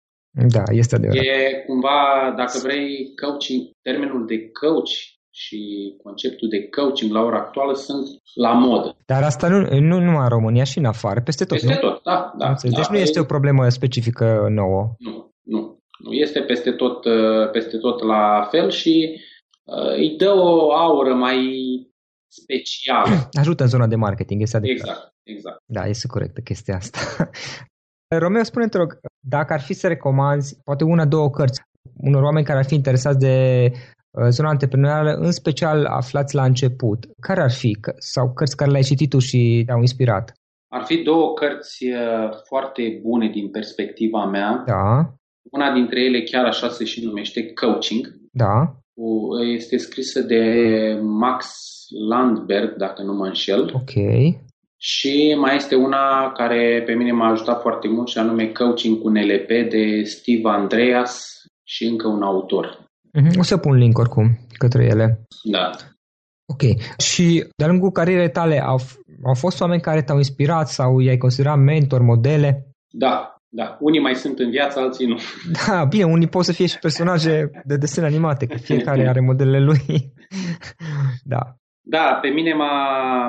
Da, 0.47 0.63
este 0.71 0.95
adevărat. 0.95 1.23
E 1.23 1.63
cumva, 1.67 2.33
dacă 2.37 2.59
vrei, 2.61 3.13
coaching, 3.21 3.69
termenul 3.81 4.25
de 4.25 4.49
coach 4.51 4.95
și 5.31 5.59
conceptul 6.03 6.47
de 6.49 6.69
coaching 6.69 7.11
la 7.11 7.21
ora 7.21 7.37
actuală 7.37 7.73
sunt 7.73 8.07
la 8.33 8.51
modă. 8.51 8.97
Dar 9.05 9.23
asta 9.23 9.47
nu, 9.47 9.79
nu 9.79 9.99
numai 9.99 10.23
în 10.23 10.27
România 10.27 10.63
și 10.63 10.77
în 10.77 10.85
afară, 10.85 11.21
peste 11.21 11.45
tot, 11.45 11.59
Peste 11.59 11.73
nu? 11.73 11.89
tot, 11.89 12.03
da. 12.03 12.33
da, 12.37 12.53
deci 12.61 12.71
da 12.71 12.87
nu 12.91 12.97
este 12.97 13.19
o 13.19 13.23
problemă 13.23 13.69
specifică 13.69 14.47
nouă. 14.49 14.95
Nu, 14.99 15.33
nu. 15.43 15.79
Nu 15.97 16.11
este 16.11 16.39
peste 16.39 16.71
tot, 16.71 17.05
uh, 17.05 17.49
peste 17.51 17.77
tot 17.77 18.03
la 18.03 18.47
fel 18.51 18.69
și 18.69 19.19
uh, 19.63 19.95
îi 19.95 20.15
dă 20.17 20.33
o 20.35 20.71
aură 20.73 21.13
mai 21.13 21.37
specială. 22.41 23.29
Ajută 23.41 23.63
în 23.63 23.69
zona 23.69 23.87
de 23.87 23.95
marketing, 23.95 24.41
este 24.41 24.57
adevărat. 24.57 24.87
Exact, 24.87 25.13
exact. 25.23 25.57
Da, 25.65 25.85
este 25.85 26.07
corectă 26.07 26.41
chestia 26.41 26.75
asta. 26.75 26.99
Romeo, 28.23 28.43
spune 28.43 28.67
te 28.67 28.77
rog, 28.77 28.99
dacă 29.19 29.53
ar 29.53 29.61
fi 29.61 29.73
să 29.73 29.87
recomanzi 29.87 30.57
poate 30.63 30.83
una, 30.83 31.05
două 31.05 31.29
cărți 31.29 31.61
unor 31.97 32.23
oameni 32.23 32.45
care 32.45 32.59
ar 32.59 32.65
fi 32.65 32.75
interesați 32.75 33.19
de 33.19 33.35
uh, 33.71 34.27
zona 34.29 34.49
antreprenorială, 34.49 35.11
în 35.11 35.31
special 35.31 35.85
aflați 35.85 36.35
la 36.35 36.43
început, 36.43 37.05
care 37.21 37.41
ar 37.41 37.51
fi? 37.51 37.77
Sau 37.97 38.33
cărți 38.33 38.55
care 38.55 38.71
le-ai 38.71 38.83
citit 38.83 39.09
tu 39.09 39.19
și 39.19 39.63
te-au 39.65 39.79
inspirat? 39.79 40.33
Ar 40.67 40.83
fi 40.83 40.97
două 41.03 41.33
cărți 41.33 41.85
uh, 41.85 42.29
foarte 42.47 42.99
bune 43.01 43.29
din 43.29 43.49
perspectiva 43.49 44.25
mea. 44.25 44.63
Da. 44.65 45.13
Una 45.51 45.73
dintre 45.73 46.03
ele 46.03 46.23
chiar 46.23 46.45
așa 46.45 46.69
se 46.69 46.85
și 46.85 47.05
numește 47.05 47.53
Coaching. 47.53 48.13
Da. 48.31 48.79
Este 49.53 49.77
scrisă 49.77 50.21
de 50.21 50.43
Max 51.01 51.74
Landberg, 52.07 52.75
dacă 52.75 53.01
nu 53.01 53.13
mă 53.13 53.25
înșel. 53.25 53.71
Ok. 53.73 53.93
Și 54.77 55.35
mai 55.39 55.55
este 55.55 55.75
una 55.75 56.31
care 56.31 56.83
pe 56.85 56.93
mine 56.93 57.11
m-a 57.11 57.29
ajutat 57.29 57.61
foarte 57.61 57.87
mult 57.87 58.07
și 58.07 58.17
anume 58.17 58.51
Coaching 58.51 59.01
cu 59.01 59.09
NLP 59.09 59.47
de 59.47 60.03
Steve 60.03 60.49
Andreas 60.49 61.41
și 61.63 61.85
încă 61.85 62.07
un 62.07 62.21
autor. 62.21 62.83
O 63.37 63.43
să 63.43 63.57
pun 63.57 63.75
link 63.75 63.97
oricum 63.97 64.37
către 64.57 64.85
ele. 64.85 65.21
Da. 65.43 65.69
Ok. 66.45 66.61
Și 66.97 67.47
de-a 67.55 67.67
lungul 67.67 67.91
carierei 67.91 68.29
tale 68.29 68.59
au, 68.59 68.79
au 69.23 69.33
fost 69.33 69.61
oameni 69.61 69.81
care 69.81 70.01
te-au 70.01 70.17
inspirat 70.17 70.67
sau 70.67 70.99
i-ai 70.99 71.17
considerat 71.17 71.57
mentor, 71.57 72.01
modele? 72.01 72.67
Da, 72.93 73.35
da. 73.49 73.77
Unii 73.79 74.01
mai 74.01 74.15
sunt 74.15 74.39
în 74.39 74.49
viață, 74.49 74.79
alții 74.79 75.07
nu. 75.07 75.19
Da, 75.67 75.83
bine, 75.83 76.03
unii 76.03 76.27
pot 76.27 76.45
să 76.45 76.53
fie 76.53 76.65
și 76.65 76.79
personaje 76.79 77.51
de 77.65 77.77
desene 77.77 78.05
animate, 78.07 78.45
că 78.45 78.57
fiecare 78.57 79.07
are 79.07 79.19
modelele 79.19 79.59
lui. 79.59 80.13
da. 81.33 81.55
Da, 81.87 82.17
pe 82.21 82.27
mine 82.27 82.53
m-a, 82.53 83.27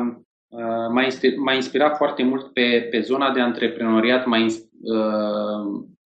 m-a, 1.36 1.52
inspirat 1.54 1.96
foarte 1.96 2.22
mult 2.22 2.52
pe, 2.52 2.88
pe 2.90 3.00
zona 3.00 3.32
de 3.32 3.40
antreprenoriat, 3.40 4.26
m-a, 4.26 4.46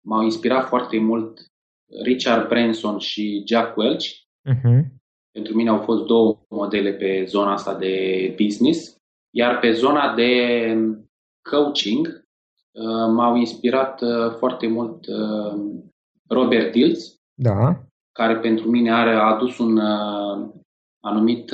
m-au 0.00 0.22
inspirat 0.22 0.68
foarte 0.68 0.98
mult 0.98 1.40
Richard 2.02 2.48
Branson 2.48 2.98
și 2.98 3.42
Jack 3.46 3.76
Welch. 3.76 4.06
Uh-huh. 4.50 4.84
Pentru 5.32 5.54
mine 5.54 5.68
au 5.68 5.78
fost 5.78 6.04
două 6.04 6.38
modele 6.48 6.92
pe 6.92 7.24
zona 7.24 7.52
asta 7.52 7.74
de 7.74 8.34
business. 8.42 8.96
Iar 9.30 9.58
pe 9.58 9.72
zona 9.72 10.14
de 10.14 10.30
coaching 11.50 12.06
uh, 12.72 13.06
m-au 13.14 13.36
inspirat 13.36 14.00
uh, 14.00 14.34
foarte 14.38 14.66
mult 14.66 15.06
uh, 15.06 15.60
Robert 16.28 16.72
Dills, 16.72 17.20
da. 17.34 17.82
care 18.12 18.36
pentru 18.36 18.70
mine 18.70 18.92
are 18.92 19.14
adus 19.14 19.58
un 19.58 19.80
anumit 21.06 21.52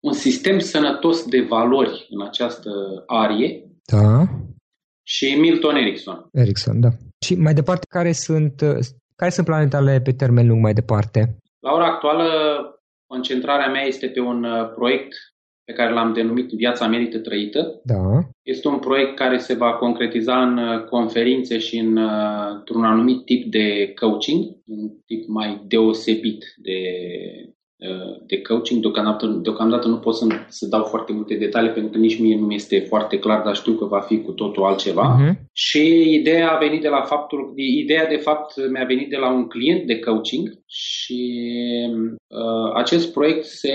un 0.00 0.12
sistem 0.12 0.58
sănătos 0.58 1.24
de 1.24 1.40
valori 1.40 2.06
în 2.10 2.22
această 2.22 2.70
arie. 3.06 3.70
Da. 3.84 4.22
Și 5.02 5.34
Milton 5.40 5.76
Erickson. 5.76 6.28
Erickson, 6.32 6.80
da. 6.80 6.88
Și 7.26 7.34
mai 7.34 7.54
departe, 7.54 7.86
care 7.88 8.12
sunt 8.12 8.62
care 9.16 9.30
sunt 9.30 9.46
planetele 9.46 10.00
pe 10.00 10.12
termen 10.12 10.46
lung 10.46 10.62
mai 10.62 10.72
departe? 10.72 11.36
La 11.60 11.72
ora 11.72 11.86
actuală, 11.86 12.28
concentrarea 13.06 13.70
mea 13.70 13.82
este 13.82 14.06
pe 14.06 14.20
un 14.20 14.44
uh, 14.44 14.72
proiect 14.74 15.14
pe 15.64 15.72
care 15.72 15.92
l-am 15.92 16.12
denumit 16.12 16.50
Viața 16.50 16.86
merită 16.86 17.18
trăită. 17.18 17.80
Da. 17.84 18.18
Este 18.42 18.68
un 18.68 18.78
proiect 18.78 19.16
care 19.16 19.38
se 19.38 19.54
va 19.54 19.72
concretiza 19.74 20.42
în 20.42 20.58
uh, 20.58 20.84
conferințe 20.84 21.58
și 21.58 21.78
în, 21.78 21.96
uh, 21.96 22.48
într-un 22.50 22.84
anumit 22.84 23.24
tip 23.24 23.50
de 23.50 23.92
coaching, 24.00 24.44
un 24.66 24.88
tip 25.06 25.26
mai 25.26 25.64
deosebit 25.66 26.44
de 26.56 26.78
de 28.26 28.42
coaching. 28.42 28.80
Deocamdată, 28.80 29.26
deocamdată 29.26 29.88
nu 29.88 29.96
pot 29.96 30.14
să, 30.14 30.26
să 30.48 30.66
dau 30.66 30.84
foarte 30.84 31.12
multe 31.12 31.34
detalii 31.34 31.70
pentru 31.70 31.90
că 31.90 31.98
nici 31.98 32.20
mie 32.20 32.36
nu 32.36 32.52
este 32.52 32.78
foarte 32.78 33.18
clar, 33.18 33.42
dar 33.42 33.56
știu 33.56 33.72
că 33.72 33.84
va 33.84 34.00
fi 34.00 34.20
cu 34.20 34.32
totul 34.32 34.64
altceva. 34.64 35.16
Uh-huh. 35.16 35.34
Și 35.52 36.14
ideea 36.14 36.50
a 36.50 36.58
venit 36.58 36.82
de 36.82 36.88
la 36.88 37.02
faptul, 37.02 37.52
ideea 37.56 38.06
de 38.06 38.16
fapt 38.16 38.70
mi-a 38.70 38.84
venit 38.84 39.10
de 39.10 39.16
la 39.16 39.32
un 39.32 39.46
client 39.46 39.86
de 39.86 39.98
coaching 39.98 40.48
și 40.66 41.42
uh, 42.26 42.72
acest 42.74 43.12
proiect 43.12 43.44
se 43.44 43.72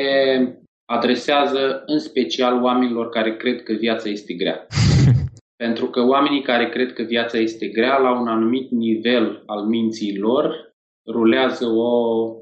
adresează 0.85 1.83
în 1.85 1.99
special 1.99 2.63
oamenilor 2.63 3.09
care 3.09 3.35
cred 3.35 3.63
că 3.63 3.73
viața 3.73 4.09
este 4.09 4.33
grea. 4.33 4.67
Pentru 5.63 5.85
că 5.85 6.05
oamenii 6.05 6.41
care 6.41 6.69
cred 6.69 6.93
că 6.93 7.03
viața 7.03 7.37
este 7.37 7.67
grea 7.67 7.97
la 7.97 8.19
un 8.19 8.27
anumit 8.27 8.71
nivel 8.71 9.43
al 9.45 9.63
minții 9.65 10.17
lor 10.17 10.70
rulează 11.07 11.65
o... 11.65 11.89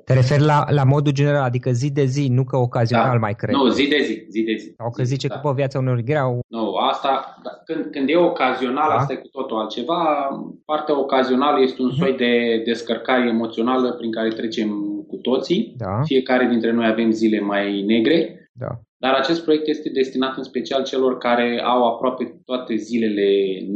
Te 0.05 0.13
referi 0.13 0.43
la, 0.43 0.65
la 0.69 0.83
modul 0.83 1.11
general, 1.11 1.43
adică 1.43 1.71
zi 1.71 1.91
de 1.91 2.05
zi, 2.05 2.27
nu 2.27 2.43
că 2.43 2.57
ocazional 2.57 3.11
da. 3.11 3.17
mai 3.17 3.35
cred. 3.35 3.55
Nu, 3.55 3.67
zi 3.67 3.87
de 3.87 4.01
zi, 4.03 4.25
zi 4.29 4.41
de 4.41 4.55
zi. 4.59 4.73
Sau 4.77 4.91
că 4.91 5.03
zi, 5.03 5.09
zice 5.09 5.27
da. 5.27 5.39
că 5.39 5.53
viața 5.53 5.79
unor 5.79 5.99
grea. 5.99 6.23
Nu, 6.47 6.75
asta, 6.75 7.39
da, 7.43 7.49
când, 7.65 7.91
când 7.91 8.09
e 8.09 8.15
ocazional, 8.15 8.89
da. 8.89 8.95
asta 8.95 9.13
e 9.13 9.15
cu 9.15 9.27
totul 9.27 9.57
altceva. 9.57 10.29
Partea 10.65 10.99
ocazională 10.99 11.61
este 11.61 11.81
un 11.81 11.91
uh-huh. 11.91 11.99
soi 11.99 12.13
de 12.13 12.61
descărcare 12.65 13.27
emoțională 13.27 13.91
prin 13.91 14.11
care 14.11 14.29
trecem 14.29 14.69
cu 15.07 15.15
toții. 15.15 15.73
Da. 15.77 16.01
Fiecare 16.03 16.45
dintre 16.45 16.71
noi 16.71 16.87
avem 16.87 17.11
zile 17.11 17.39
mai 17.39 17.81
negre. 17.81 18.49
Da. 18.53 18.79
Dar 19.03 19.13
acest 19.13 19.43
proiect 19.43 19.67
este 19.67 19.89
destinat 19.89 20.37
în 20.37 20.43
special 20.43 20.83
celor 20.83 21.17
care 21.17 21.61
au 21.63 21.87
aproape 21.87 22.41
toate 22.45 22.75
zilele 22.75 23.29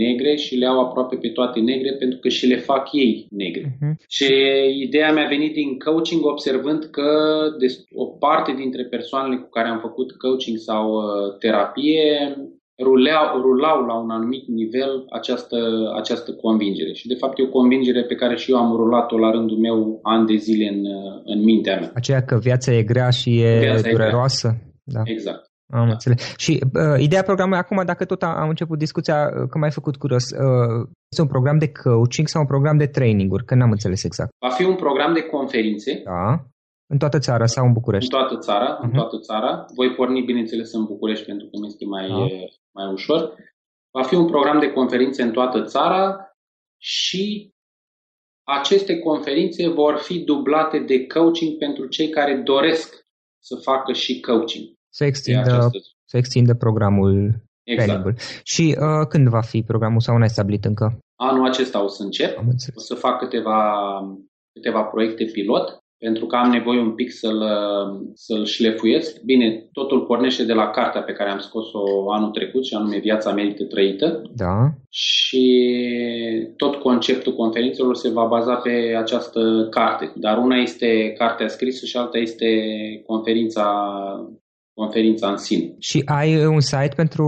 negre 0.04 0.36
și 0.36 0.56
le 0.56 0.66
au 0.66 0.80
aproape 0.80 1.16
pe 1.16 1.30
toate 1.30 1.60
negre 1.60 1.92
pentru 1.94 2.20
că 2.20 2.30
și 2.30 2.48
le 2.48 2.58
fac 2.58 2.88
ei 2.92 3.28
negre. 3.30 3.64
Uh-huh. 3.66 3.94
Și 4.08 4.34
ideea 4.82 5.14
mi-a 5.14 5.28
venit 5.28 5.54
din 5.54 5.78
coaching 5.78 6.26
observând 6.26 6.84
că 6.84 7.10
o 7.94 8.06
parte 8.06 8.52
dintre 8.58 8.84
persoanele 8.84 9.36
cu 9.42 9.50
care 9.50 9.68
am 9.68 9.80
făcut 9.80 10.12
coaching 10.12 10.58
sau 10.58 10.94
uh, 10.94 11.38
terapie 11.40 12.36
ruleau, 12.82 13.42
rulau 13.42 13.86
la 13.86 13.94
un 13.94 14.10
anumit 14.10 14.48
nivel 14.48 15.06
această, 15.10 15.58
această 15.96 16.32
convingere. 16.34 16.94
Și 16.94 17.08
de 17.08 17.16
fapt 17.16 17.40
e 17.40 17.44
o 17.44 17.48
convingere 17.60 18.04
pe 18.04 18.16
care 18.16 18.36
și 18.36 18.52
eu 18.52 18.58
am 18.58 18.76
rulat-o 18.76 19.18
la 19.18 19.32
rândul 19.32 19.58
meu 19.58 20.00
ani 20.02 20.26
de 20.28 20.36
zile 20.36 20.68
în, 20.68 20.86
în 21.24 21.44
mintea 21.44 21.80
mea. 21.80 21.92
Aceea 21.96 22.22
că 22.22 22.38
viața 22.42 22.74
e 22.74 22.84
grea 22.84 23.10
și 23.10 23.40
e 23.40 23.60
viața 23.60 23.90
dureroasă? 23.90 24.48
E 24.48 24.73
da. 24.84 25.02
Exact. 25.04 25.52
Am 25.74 25.86
da. 25.86 25.92
înțeles. 25.92 26.34
Și 26.38 26.60
uh, 26.74 27.00
ideea 27.00 27.24
programului, 27.24 27.60
acum 27.60 27.86
dacă 27.86 28.06
tot 28.06 28.24
am 28.24 28.50
început 28.50 28.78
discuția, 28.78 29.26
uh, 29.26 29.48
că 29.50 29.58
m-ai 29.58 29.72
făcut 29.72 29.96
curios, 29.96 30.24
uh, 30.32 30.88
este 31.12 31.22
un 31.22 31.28
program 31.28 31.58
de 31.58 31.72
coaching 31.72 32.28
sau 32.28 32.42
un 32.42 32.48
program 32.48 32.78
de 32.78 32.88
training-uri? 32.88 33.46
Că 33.46 33.56
n-am 33.56 33.72
înțeles 33.72 34.04
exact. 34.04 34.32
Va 34.40 34.50
fi 34.50 34.64
un 34.64 34.76
program 34.76 35.14
de 35.14 35.22
conferințe. 35.22 36.02
Da. 36.04 36.46
În 36.88 36.98
toată 36.98 37.20
țara 37.20 37.46
sau 37.46 37.66
în 37.66 37.74
București? 37.74 38.14
În 38.14 38.20
toată 38.20 38.38
țara, 38.38 38.78
uh-huh. 38.78 38.82
în 38.82 38.88
mhm. 38.88 38.98
toată 38.98 39.20
țara. 39.20 39.66
Voi 39.76 39.94
porni, 39.94 40.22
bineînțeles, 40.22 40.74
în 40.74 40.86
București 40.86 41.26
pentru 41.26 41.48
că 41.48 41.58
mi 41.60 41.68
este 41.68 41.86
mai, 41.86 42.08
da. 42.08 42.16
mai 42.72 42.92
ușor. 42.92 43.34
Va 43.92 44.04
fi 44.04 44.16
un 44.16 44.28
program 44.28 44.60
de 44.60 44.72
conferințe 44.72 45.22
în 45.24 45.32
toată 45.32 45.64
țara 45.64 46.18
și 46.82 47.54
aceste 48.44 49.00
conferințe 49.00 49.68
vor 49.68 49.98
fi 49.98 50.20
dublate 50.20 50.80
de 50.80 51.08
coaching 51.08 51.58
pentru 51.58 51.88
cei 51.88 52.10
care 52.10 52.36
doresc 52.36 53.03
să 53.44 53.56
facă 53.56 53.94
și 53.94 54.20
coaching. 54.20 54.66
Să 54.90 55.04
extindă, 55.06 55.70
să 56.06 56.18
extindă 56.18 56.54
programul 56.54 57.44
exact. 57.64 58.20
Și 58.44 58.78
uh, 58.80 59.08
când 59.08 59.28
va 59.28 59.42
fi 59.42 59.64
programul 59.64 60.00
sau 60.00 60.16
nu 60.16 60.22
ai 60.22 60.30
stabilit 60.30 60.66
încă? 60.66 60.98
Anul 61.16 61.48
acesta 61.48 61.84
o 61.84 61.88
să 61.88 62.04
încep. 62.04 62.38
O 62.76 62.80
să 62.80 62.96
fac 62.96 63.18
câteva, 63.20 63.60
câteva 64.54 64.84
proiecte 64.84 65.26
pilot 65.26 65.83
pentru 66.04 66.26
că 66.26 66.36
am 66.36 66.50
nevoie 66.50 66.80
un 66.80 66.92
pic 66.92 67.12
să-l, 67.12 67.42
să-l 68.14 68.46
șlefuiesc. 68.46 69.22
Bine, 69.22 69.70
totul 69.72 70.06
pornește 70.06 70.44
de 70.44 70.54
la 70.54 70.70
cartea 70.70 71.02
pe 71.02 71.12
care 71.12 71.30
am 71.30 71.40
scos-o 71.40 72.12
anul 72.12 72.32
trecut, 72.32 72.66
și 72.66 72.74
anume 72.74 72.98
Viața 72.98 73.34
merită 73.34 73.64
trăită. 73.64 74.22
Da. 74.36 74.70
Și 74.90 75.46
tot 76.56 76.76
conceptul 76.76 77.36
conferințelor 77.36 77.96
se 77.96 78.10
va 78.10 78.26
baza 78.26 78.56
pe 78.56 78.96
această 78.98 79.68
carte. 79.70 80.12
Dar 80.16 80.38
una 80.38 80.56
este 80.56 81.14
cartea 81.18 81.48
scrisă 81.48 81.86
și 81.86 81.98
alta 81.98 82.18
este 82.18 82.48
conferința, 83.06 83.66
conferința 84.74 85.30
în 85.30 85.38
sine. 85.38 85.76
Și 85.80 86.02
ai 86.06 86.46
un 86.46 86.60
site 86.60 86.94
pentru 86.96 87.28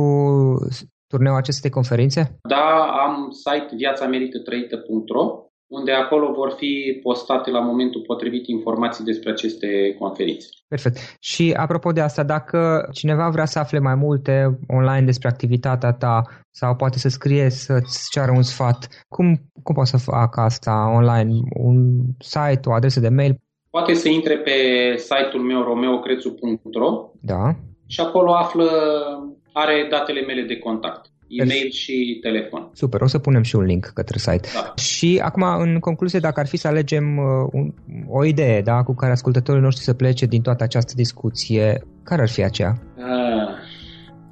turneul 1.08 1.38
acestei 1.38 1.70
conferințe? 1.70 2.38
Da, 2.50 2.68
am 3.06 3.30
site 3.32 3.76
viațamerită 3.76 4.40
trăită.ro 4.40 5.45
unde 5.68 5.92
acolo 5.92 6.32
vor 6.32 6.54
fi 6.58 7.00
postate 7.04 7.52
la 7.52 7.60
momentul 7.60 8.02
potrivit 8.02 8.48
informații 8.48 9.04
despre 9.04 9.30
aceste 9.30 9.96
conferințe. 10.00 10.48
Perfect. 10.68 10.98
Și 11.20 11.54
apropo 11.58 11.92
de 11.92 12.02
asta, 12.02 12.24
dacă 12.24 12.90
cineva 12.92 13.30
vrea 13.30 13.46
să 13.46 13.60
afle 13.60 13.80
mai 13.80 13.96
multe 13.96 14.60
online 14.68 15.06
despre 15.06 15.28
activitatea 15.28 15.92
ta 15.94 16.22
sau 16.52 16.76
poate 16.76 16.98
să 16.98 17.10
scrie 17.10 17.50
să-ți 17.50 18.10
ceară 18.12 18.32
un 18.32 18.42
sfat, 18.42 19.06
cum, 19.08 19.36
cum 19.64 19.76
poate 19.76 19.90
să 19.90 19.98
facă 19.98 20.40
asta 20.40 20.92
online? 20.96 21.34
Un 21.50 22.00
site, 22.20 22.70
o 22.70 22.74
adresă 22.74 23.00
de 23.00 23.10
mail? 23.10 23.40
Poate 23.70 23.94
să 23.94 24.10
intre 24.10 24.38
pe 24.38 24.52
site-ul 24.98 25.44
meu 25.44 25.62
romeocrețu.ro 25.62 27.10
da. 27.22 27.56
și 27.88 28.00
acolo 28.00 28.34
află, 28.34 28.70
are 29.54 29.88
datele 29.90 30.22
mele 30.22 30.42
de 30.42 30.58
contact 30.58 31.14
e-mail 31.28 31.70
și 31.72 32.18
telefon. 32.22 32.70
Super, 32.74 33.02
o 33.02 33.08
să 33.08 33.20
punem 33.20 33.42
și 33.42 33.56
un 33.56 33.64
link 33.64 33.86
către 33.86 34.18
site. 34.18 34.48
Da. 34.54 34.74
Și 34.76 35.22
acum, 35.24 35.44
în 35.60 35.80
concluzie, 35.80 36.20
dacă 36.20 36.40
ar 36.40 36.48
fi 36.48 36.58
să 36.58 36.68
alegem 36.68 37.18
uh, 37.18 37.50
un, 37.52 37.74
o 38.10 38.26
idee 38.26 38.62
da, 38.62 38.84
cu 38.84 38.94
care 38.94 39.12
ascultătorii 39.12 39.62
noștri 39.62 39.84
să 39.84 39.94
plece 39.94 40.26
din 40.26 40.42
toată 40.42 40.64
această 40.64 40.94
discuție, 40.96 41.84
care 42.04 42.22
ar 42.22 42.30
fi 42.30 42.44
aceea? 42.44 42.78
Uh, 42.98 43.48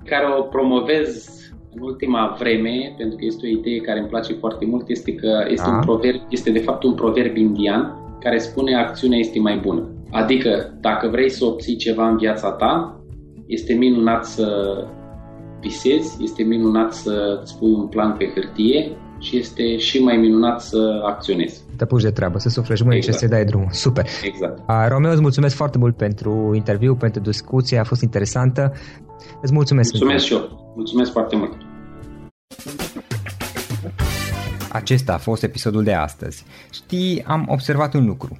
care 0.06 0.25
o 0.38 0.41
promovez 0.41 1.27
în 1.75 1.82
ultima 1.82 2.36
vreme, 2.39 2.93
pentru 2.97 3.17
că 3.17 3.25
este 3.25 3.45
o 3.45 3.49
idee 3.49 3.79
care 3.79 3.99
îmi 3.99 4.08
place 4.08 4.34
foarte 4.34 4.65
mult, 4.65 4.89
este 4.89 5.15
că 5.15 5.45
este, 5.49 5.69
da. 5.69 5.75
un 5.75 5.82
proverb, 5.82 6.21
este 6.29 6.51
de 6.51 6.60
fapt 6.60 6.84
un 6.84 6.93
proverb 6.93 7.36
indian 7.36 7.97
care 8.19 8.38
spune 8.38 8.75
acțiunea 8.75 9.17
este 9.17 9.39
mai 9.39 9.58
bună. 9.58 9.88
Adică, 10.12 10.77
dacă 10.82 11.08
vrei 11.08 11.29
să 11.29 11.45
obții 11.45 11.75
ceva 11.75 12.10
în 12.10 12.17
viața 12.17 12.51
ta, 12.51 13.01
este 13.45 13.73
minunat 13.73 14.25
să 14.25 14.47
visezi, 15.63 16.23
este 16.23 16.43
minunat 16.43 16.93
să 16.93 17.39
îți 17.41 17.58
pui 17.58 17.71
un 17.71 17.88
plan 17.88 18.15
pe 18.17 18.32
hârtie 18.34 18.97
și 19.19 19.38
este 19.38 19.78
și 19.78 20.04
mai 20.04 20.17
minunat 20.17 20.62
să 20.62 21.02
acționezi. 21.06 21.62
Te 21.76 21.86
puși 21.86 22.04
de 22.04 22.12
treabă, 22.12 22.38
să 22.39 22.49
suflești 22.49 22.84
mâine 22.84 22.97
exact. 22.97 23.17
și 23.17 23.23
să 23.23 23.30
dai 23.30 23.45
drumul. 23.45 23.67
Super. 23.71 24.06
Exact. 24.23 24.60
A, 24.65 24.88
Romeo, 24.88 25.12
îți 25.12 25.21
mulțumesc 25.21 25.56
foarte 25.56 25.78
mult 25.78 25.97
pentru 25.97 26.52
interviu, 26.56 26.95
pentru 26.95 27.21
discuție, 27.21 27.78
a 27.78 27.84
fost 27.84 28.02
interesantă. 28.02 28.73
Îți 29.41 29.54
mulțumesc. 29.54 29.91
Mulțumesc 29.91 30.26
și 30.26 30.34
eu. 30.34 30.73
Mulțumesc 30.76 31.12
foarte 31.12 31.36
mult. 31.36 31.52
Acesta 34.71 35.13
a 35.13 35.17
fost 35.17 35.43
episodul 35.43 35.84
de 35.84 35.93
astăzi. 35.93 36.45
Știi, 36.71 37.23
am 37.28 37.45
observat 37.49 37.93
un 37.93 38.06
lucru. 38.06 38.39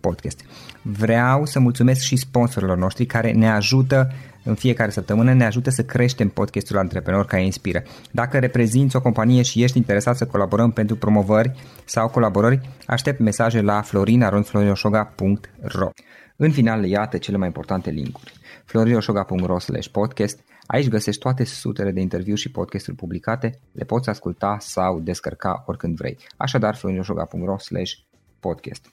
podcast. 0.00 0.40
Vreau 0.82 1.44
să 1.44 1.60
mulțumesc 1.60 2.00
și 2.00 2.16
sponsorilor 2.16 2.76
noștri 2.76 3.06
care 3.06 3.32
ne 3.32 3.50
ajută 3.50 4.12
în 4.44 4.54
fiecare 4.54 4.90
săptămână, 4.90 5.32
ne 5.32 5.44
ajută 5.44 5.70
să 5.70 5.82
creștem 5.82 6.28
podcastul 6.28 6.78
Antreprenor 6.78 7.24
care 7.24 7.44
inspiră. 7.44 7.82
Dacă 8.10 8.38
reprezinți 8.38 8.96
o 8.96 9.00
companie 9.00 9.42
și 9.42 9.62
ești 9.62 9.76
interesat 9.76 10.16
să 10.16 10.26
colaborăm 10.26 10.70
pentru 10.70 10.96
promovări 10.96 11.52
sau 11.84 12.08
colaborări, 12.08 12.60
aștept 12.86 13.18
mesaje 13.18 13.60
la 13.60 13.82
florinaronflorinoșoga.ro 13.82 15.88
În 16.36 16.50
final, 16.50 16.84
iată 16.84 17.18
cele 17.18 17.36
mai 17.36 17.46
importante 17.46 17.90
linkuri 17.90 18.40
florioșoga.ro 18.70 19.56
podcast. 19.92 20.44
Aici 20.66 20.88
găsești 20.88 21.20
toate 21.20 21.44
sutele 21.44 21.90
de 21.90 22.00
interviuri 22.00 22.40
și 22.40 22.50
podcasturi 22.50 22.96
publicate, 22.96 23.60
le 23.72 23.84
poți 23.84 24.08
asculta 24.08 24.56
sau 24.60 25.00
descărca 25.00 25.62
oricând 25.66 25.96
vrei. 25.96 26.18
Așadar, 26.36 26.76
florioșoga.ro 26.76 27.56
podcast. 28.40 28.92